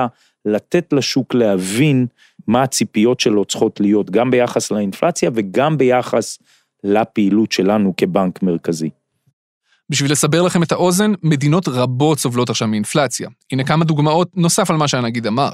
[0.45, 2.07] לתת לשוק להבין
[2.47, 6.39] מה הציפיות שלו צריכות להיות, גם ביחס לאינפלציה וגם ביחס
[6.85, 8.91] לפעילות שלנו כבנק מרכזי.
[9.91, 13.29] בשביל לסבר לכם את האוזן, מדינות רבות סובלות עכשיו מאינפלציה.
[13.53, 15.51] הנה כמה דוגמאות נוסף על מה שהנגיד אמר.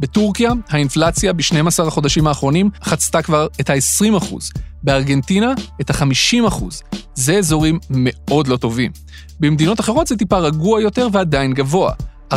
[0.00, 4.34] בטורקיה, האינפלציה ב-12 החודשים האחרונים חצתה כבר את ה-20%,
[4.82, 6.64] בארגנטינה, את ה-50%.
[7.14, 8.92] זה אזורים מאוד לא טובים.
[9.40, 11.92] במדינות אחרות זה טיפה רגוע יותר ועדיין גבוה.
[12.32, 12.36] 4.5%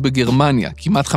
[0.00, 1.16] בגרמניה, כמעט 5.5%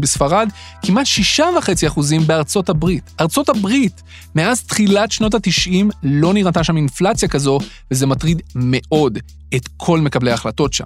[0.00, 0.48] בספרד,
[0.82, 3.10] כמעט 6.5% בארצות הברית.
[3.20, 4.02] ארצות הברית,
[4.34, 7.58] מאז תחילת שנות ה-90 לא נראתה שם אינפלציה כזו,
[7.90, 9.18] וזה מטריד מאוד
[9.54, 10.84] את כל מקבלי ההחלטות שם.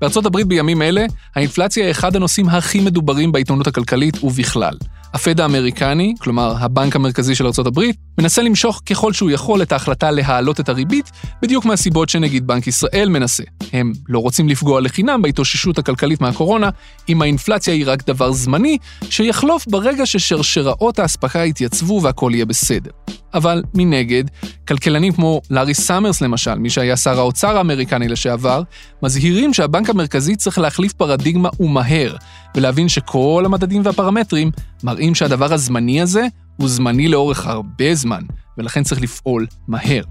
[0.00, 1.04] בארצות הברית בימים אלה,
[1.36, 4.74] האינפלציה היא אחד הנושאים הכי מדוברים בעיתונות הכלכלית ובכלל.
[5.14, 10.60] הפד האמריקני, כלומר הבנק המרכזי של הברית, מנסה למשוך ככל שהוא יכול את ההחלטה להעלות
[10.60, 11.10] את הריבית,
[11.42, 13.42] בדיוק מהסיבות שנגיד בנק ישראל מנסה.
[13.72, 16.70] הם לא רוצים לפגוע לחינם בהתאוששות הכלכלית מהקורונה,
[17.08, 18.78] אם האינפלציה היא רק דבר זמני,
[19.10, 22.90] שיחלוף ברגע ששרשראות האספקה יתייצבו והכל יהיה בסדר.
[23.34, 24.24] אבל מנגד,
[24.68, 28.62] כלכלנים כמו לארי סאמרס למשל, מי שהיה שר האוצר האמריקני לשעבר,
[29.02, 32.16] מזהירים שהבנק המרכזי צריך להחליף פרדיגמה ומהר,
[32.56, 34.50] ולהבין שכל המדדים והפרמטרים
[34.82, 38.22] מראים שהדבר הזמני הזה הוא זמני לאורך הרבה זמן,
[38.58, 40.02] ולכן צריך לפעול מהר.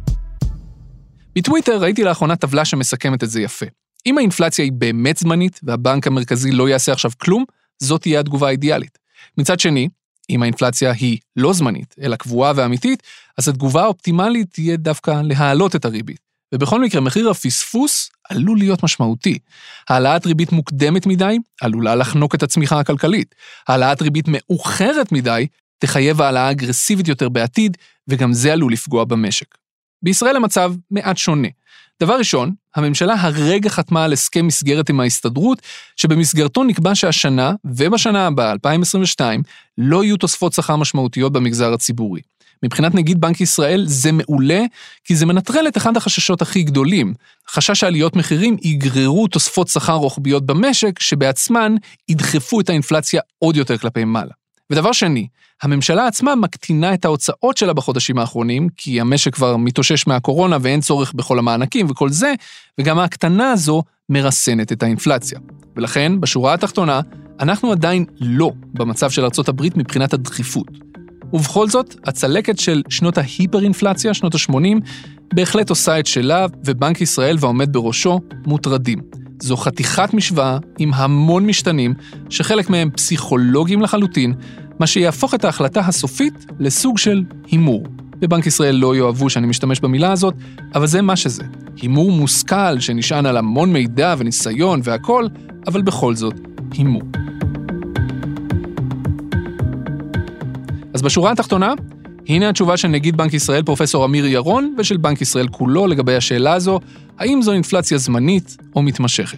[1.36, 3.65] בטוויטר ראיתי לאחרונה טבלה שמסכמת את זה יפה.
[4.06, 7.43] אם האינפלציה היא באמת זמנית והבנק המרכזי לא יעשה עכשיו כלום,
[7.80, 8.97] זאת תהיה התגובה האידיאלית.
[9.38, 9.89] מצד שני,
[10.30, 13.04] אם האינפלציה היא לא זמנית, אלא קבועה ואמיתית,
[13.38, 16.29] אז התגובה האופטימלית תהיה דווקא להעלות את הריבית.
[16.54, 19.40] ובכל מקרה, מחיר הפספוס עלול להיות משמעותי.
[19.90, 23.36] העלאת ריבית מוקדמת מדי עלולה לחנוק את הצמיחה הכלכלית.
[23.68, 29.58] העלאת ריבית מאוחרת מדי תחייב העלאה אגרסיבית יותר בעתיד, וגם זה עלול לפגוע במשק.
[30.04, 31.48] בישראל המצב מעט שונה.
[32.02, 35.62] דבר ראשון, הממשלה הרגע חתמה על הסכם מסגרת עם ההסתדרות,
[35.96, 39.42] שבמסגרתו נקבע שהשנה ובשנה הבאה, 2022,
[39.78, 42.22] לא יהיו תוספות שכר משמעותיות במגזר הציבורי.
[42.63, 44.63] מבחינת נגיד בנק ישראל זה מעולה,
[45.04, 47.13] כי זה מנטרל את אחד החששות הכי גדולים.
[47.50, 51.76] חשש שעליות מחירים יגררו תוספות שכר רוחביות במשק, שבעצמן
[52.10, 54.32] ידחפו את האינפלציה עוד יותר כלפי מעלה.
[54.69, 55.28] ודבר שני,
[55.63, 61.13] הממשלה עצמה מקטינה את ההוצאות שלה בחודשים האחרונים, כי המשק כבר מתאושש מהקורונה ואין צורך
[61.13, 62.34] בכל המענקים וכל זה,
[62.80, 65.39] וגם ההקטנה הזו מרסנת את האינפלציה.
[65.76, 67.02] ולכן, בשורה התחתונה,
[67.39, 70.67] אנחנו עדיין לא במצב של ארצות הברית מבחינת הדחיפות.
[71.34, 74.56] ובכל זאת, הצלקת של שנות ההיפר-אינפלציה, שנות ה-80,
[75.34, 79.00] בהחלט עושה את שלה, ובנק ישראל והעומד בראשו מוטרדים.
[79.42, 81.93] זו חתיכת משוואה עם המון משתנים,
[82.30, 84.34] שחלק מהם פסיכולוגיים לחלוטין,
[84.80, 87.84] מה שיהפוך את ההחלטה הסופית לסוג של הימור.
[88.20, 90.34] בבנק ישראל לא יאהבו שאני משתמש במילה הזאת,
[90.76, 91.43] אבל זה מה שזה,
[91.82, 95.30] הימור מושכל שנשען על המון מידע וניסיון והכול,
[95.68, 96.34] אבל בכל זאת,
[96.72, 97.01] הימור.
[101.00, 101.74] אז בשורה התחתונה,
[102.28, 106.54] הנה התשובה של נגיד בנק ישראל פרופסור אמיר ירון ושל בנק ישראל כולו לגבי השאלה
[106.54, 106.80] הזו,
[107.18, 109.38] האם זו אינפלציה זמנית או מתמשכת.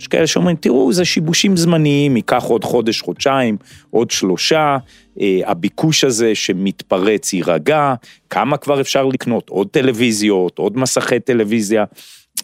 [0.00, 3.56] יש כאלה שאומרים, תראו, זה שיבושים זמניים, ייקח עוד חודש, חודשיים,
[3.90, 4.76] עוד שלושה,
[5.20, 7.94] אה, הביקוש הזה שמתפרץ יירגע,
[8.30, 9.48] כמה כבר אפשר לקנות?
[9.48, 11.84] עוד טלוויזיות, עוד מסכי טלוויזיה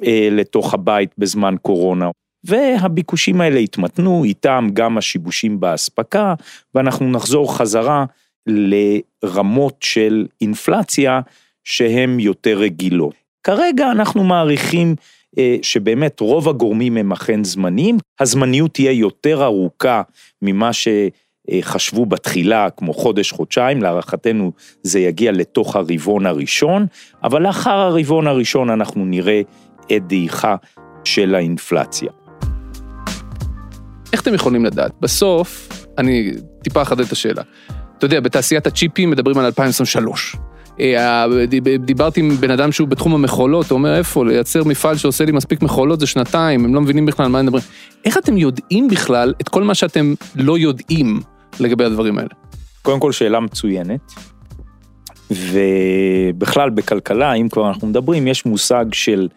[0.07, 2.11] אה, לתוך הבית בזמן קורונה.
[2.44, 6.34] והביקושים האלה יתמתנו, איתם גם השיבושים באספקה,
[6.74, 8.05] ואנחנו נחזור חזרה
[8.49, 11.20] לרמות של אינפלציה
[11.64, 13.14] שהן יותר רגילות.
[13.42, 14.94] כרגע אנחנו מעריכים
[15.38, 20.03] אה, שבאמת רוב הגורמים הם אכן זמניים, הזמניות תהיה יותר ארוכה
[20.42, 26.86] ממה שחשבו בתחילה, כמו חודש-חודשיים, להערכתנו זה יגיע לתוך הרבעון הראשון,
[27.24, 29.40] אבל לאחר הרבעון הראשון אנחנו נראה
[29.96, 30.57] את דעיכה
[31.05, 32.11] של האינפלציה.
[34.12, 34.92] איך אתם יכולים לדעת?
[35.01, 35.68] בסוף,
[35.99, 36.32] אני
[36.62, 37.42] טיפה אחדד את השאלה.
[37.99, 40.36] אתה יודע, בתעשיית הצ'יפים מדברים על 2023.
[40.80, 41.26] אה,
[41.78, 45.62] דיברתי עם בן אדם שהוא בתחום המכולות, הוא אומר, איפה, לייצר מפעל שעושה לי מספיק
[45.62, 47.62] מכולות זה שנתיים, הם לא מבינים בכלל מה מדברים.
[48.05, 51.20] איך אתם יודעים בכלל את כל מה שאתם לא יודעים
[51.61, 52.30] לגבי הדברים האלה?
[52.82, 54.12] קודם כל, שאלה מצוינת.
[55.30, 59.28] ובכלל בכלכלה, אם כבר אנחנו מדברים, יש מושג של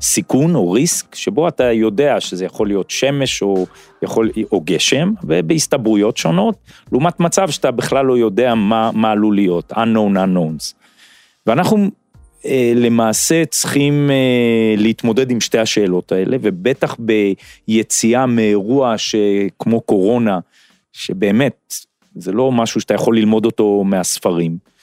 [0.00, 3.66] סיכון או ריסק, שבו אתה יודע שזה יכול להיות שמש או,
[4.02, 6.56] יכול, או גשם, ובהסתברויות שונות,
[6.92, 10.74] לעומת מצב שאתה בכלל לא יודע מה, מה עלול להיות, unknown unknowns.
[11.46, 11.90] ואנחנו
[12.46, 20.38] אה, למעשה צריכים אה, להתמודד עם שתי השאלות האלה, ובטח ביציאה מאירוע שכמו קורונה,
[20.92, 21.74] שבאמת,
[22.14, 24.73] זה לא משהו שאתה יכול ללמוד אותו מהספרים.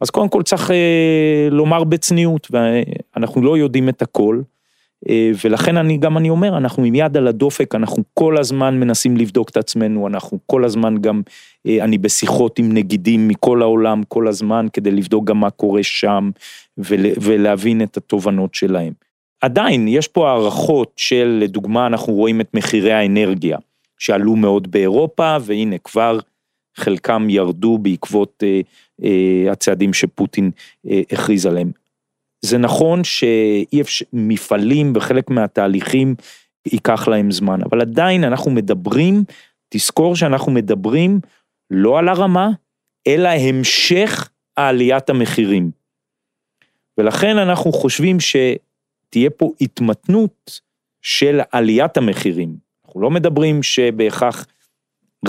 [0.00, 4.40] אז קודם כל צריך אה, לומר בצניעות, ואנחנו לא יודעים את הכל,
[5.08, 9.16] אה, ולכן אני גם אני אומר, אנחנו עם יד על הדופק, אנחנו כל הזמן מנסים
[9.16, 11.22] לבדוק את עצמנו, אנחנו כל הזמן גם,
[11.66, 16.30] אה, אני בשיחות עם נגידים מכל העולם כל הזמן, כדי לבדוק גם מה קורה שם,
[16.78, 18.92] ולהבין את התובנות שלהם.
[19.40, 23.58] עדיין, יש פה הערכות של, לדוגמה, אנחנו רואים את מחירי האנרגיה,
[23.98, 26.18] שעלו מאוד באירופה, והנה כבר
[26.76, 28.42] חלקם ירדו בעקבות
[29.52, 30.50] הצעדים שפוטין
[30.90, 31.70] אה, הכריז עליהם.
[32.44, 36.14] זה נכון שאי אפשר, מפעלים וחלק מהתהליכים
[36.66, 39.24] ייקח להם זמן, אבל עדיין אנחנו מדברים,
[39.68, 41.20] תזכור שאנחנו מדברים
[41.70, 42.48] לא על הרמה,
[43.06, 45.70] אלא המשך עליית המחירים.
[46.98, 50.60] ולכן אנחנו חושבים שתהיה פה התמתנות
[51.02, 52.56] של עליית המחירים.
[52.84, 54.46] אנחנו לא מדברים שבהכרח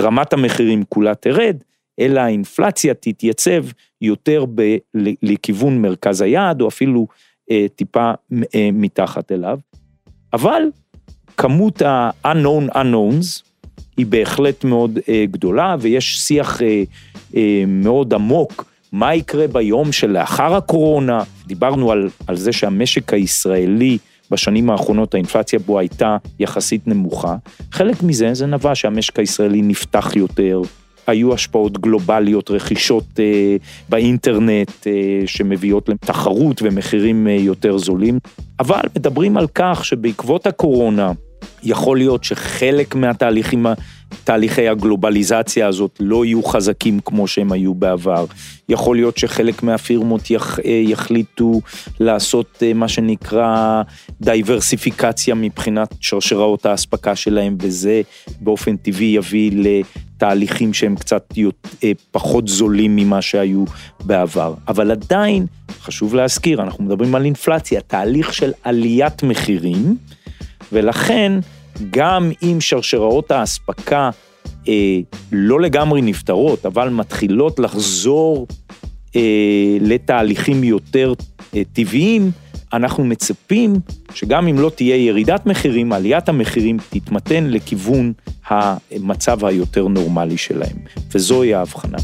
[0.00, 1.62] רמת המחירים כולה תרד,
[2.00, 3.64] אלא האינפלציה תתייצב
[4.00, 4.76] יותר ב,
[5.22, 7.06] לכיוון מרכז היעד, או אפילו
[7.50, 8.12] אה, טיפה
[8.54, 9.58] אה, מתחת אליו.
[10.32, 10.62] אבל
[11.36, 13.52] כמות ה-unknown unknowns
[13.96, 16.82] היא בהחלט מאוד אה, גדולה, ויש שיח אה,
[17.36, 21.22] אה, מאוד עמוק, מה יקרה ביום שלאחר הקורונה.
[21.46, 23.98] דיברנו על, על זה שהמשק הישראלי,
[24.30, 27.36] בשנים האחרונות האינפלציה בו הייתה יחסית נמוכה.
[27.72, 30.60] חלק מזה זה נבע שהמשק הישראלי נפתח יותר,
[31.06, 33.56] היו השפעות גלובליות, רכישות אה,
[33.88, 34.92] באינטרנט אה,
[35.26, 38.18] שמביאות לתחרות ומחירים אה, יותר זולים,
[38.60, 41.12] אבל מדברים על כך שבעקבות הקורונה
[41.62, 43.66] יכול להיות שחלק מהתהליכים
[44.24, 48.24] תהליכי הגלובליזציה הזאת לא יהיו חזקים כמו שהם היו בעבר.
[48.68, 51.60] יכול להיות שחלק מהפירמות יח, אה, יחליטו
[52.00, 53.82] לעשות אה, מה שנקרא
[54.20, 58.02] דייברסיפיקציה מבחינת שרשראות האספקה שלהם, וזה
[58.40, 61.34] באופן טבעי יביא לתהליכים שהם קצת
[61.84, 63.64] אה, פחות זולים ממה שהיו
[64.04, 64.54] בעבר.
[64.68, 65.46] אבל עדיין,
[65.82, 69.96] חשוב להזכיר, אנחנו מדברים על אינפלציה, תהליך של עליית מחירים,
[70.72, 71.32] ולכן
[71.90, 74.10] גם אם שרשראות האספקה
[74.68, 74.98] אה,
[75.32, 78.46] לא לגמרי נפתרות, אבל מתחילות לחזור
[79.16, 81.12] אה, לתהליכים יותר
[81.56, 82.30] אה, טבעיים,
[82.72, 83.74] אנחנו מצפים
[84.14, 88.12] שגם אם לא תהיה ירידת מחירים, עליית המחירים תתמתן לכיוון
[88.48, 90.76] המצב היותר נורמלי שלהם,
[91.14, 91.98] וזוהי ההבחנה.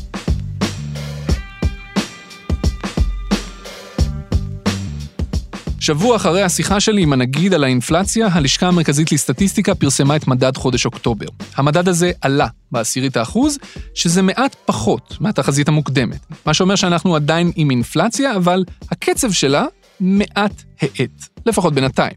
[5.88, 10.86] שבוע אחרי השיחה שלי עם הנגיד על האינפלציה, הלשכה המרכזית לסטטיסטיקה פרסמה את מדד חודש
[10.86, 11.26] אוקטובר.
[11.56, 13.58] המדד הזה עלה בעשירית האחוז,
[13.94, 16.26] שזה מעט פחות מהתחזית המוקדמת.
[16.46, 19.64] מה שאומר שאנחנו עדיין עם אינפלציה, אבל הקצב שלה
[20.00, 21.10] מעט האט,
[21.46, 22.14] לפחות בינתיים.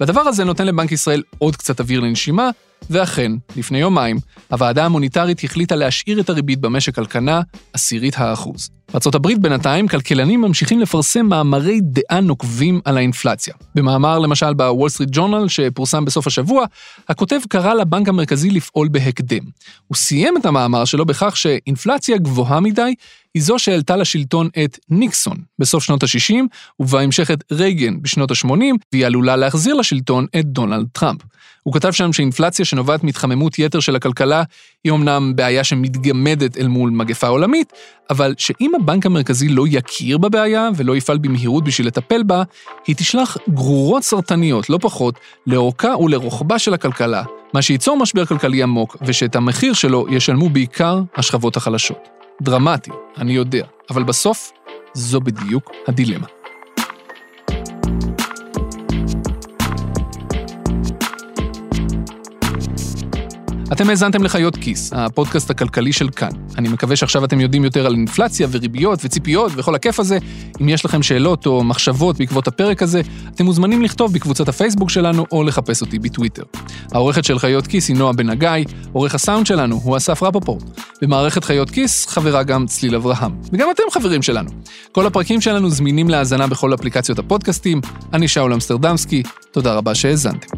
[0.00, 2.50] והדבר הזה נותן לבנק ישראל עוד קצת אוויר לנשימה,
[2.90, 4.18] ואכן, לפני יומיים,
[4.50, 7.40] הוועדה המוניטרית החליטה להשאיר את הריבית במשק על כנה
[7.72, 8.70] עשירית האחוז.
[8.94, 13.54] בארה"ב בינתיים, כלכלנים ממשיכים לפרסם מאמרי דעה נוקבים על האינפלציה.
[13.74, 16.64] במאמר למשל בוול סטריט ג'ורנל שפורסם בסוף השבוע,
[17.08, 19.42] הכותב קרא לבנק המרכזי לפעול בהקדם.
[19.86, 22.94] הוא סיים את המאמר שלו בכך שאינפלציה גבוהה מדי
[23.34, 26.34] היא זו שהעלתה לשלטון את ניקסון בסוף שנות ה-60,
[26.80, 28.50] ובהמשך את רייגן בשנות ה-80,
[28.92, 31.20] והיא עלולה להחזיר לשלטון את דונלד טראמפ.
[31.64, 34.42] הוא כתב שם שאינפלציה שנובעת מהתחממות יתר של הכלכלה
[34.84, 37.72] היא אמנם בעיה שמתגמדת אל מול מגפה עולמית,
[38.10, 42.42] אבל שאם הבנק המרכזי לא יכיר בבעיה ולא יפעל במהירות בשביל לטפל בה,
[42.86, 45.14] היא תשלח גרורות סרטניות, לא פחות,
[45.46, 47.22] לאורכה ולרוחבה של הכלכלה,
[47.54, 52.08] מה שייצור משבר כלכלי עמוק, ושאת המחיר שלו ישלמו בעיקר השכבות החלשות.
[52.42, 54.52] דרמטי, אני יודע, אבל בסוף
[54.94, 56.26] זו בדיוק הדילמה.
[63.74, 66.28] אתם האזנתם לחיות כיס, הפודקאסט הכלכלי של כאן.
[66.58, 70.18] אני מקווה שעכשיו אתם יודעים יותר על אינפלציה וריביות וציפיות וכל הכיף הזה.
[70.60, 73.00] אם יש לכם שאלות או מחשבות בעקבות הפרק הזה,
[73.34, 76.42] אתם מוזמנים לכתוב בקבוצת הפייסבוק שלנו או לחפש אותי בטוויטר.
[76.92, 78.50] העורכת של חיות כיס היא נועה בן הגיא,
[78.92, 80.64] עורך הסאונד שלנו הוא אסף רפופורט.
[81.02, 83.32] במערכת חיות כיס חברה גם צליל אברהם.
[83.52, 84.50] וגם אתם חברים שלנו.
[84.92, 87.80] כל הפרקים שלנו זמינים להאזנה בכל אפליקציות הפודקאסטים.
[88.12, 89.22] אני שאול אמסטרדמסקי,
[89.52, 90.56] תודה רבה שהאזנתם.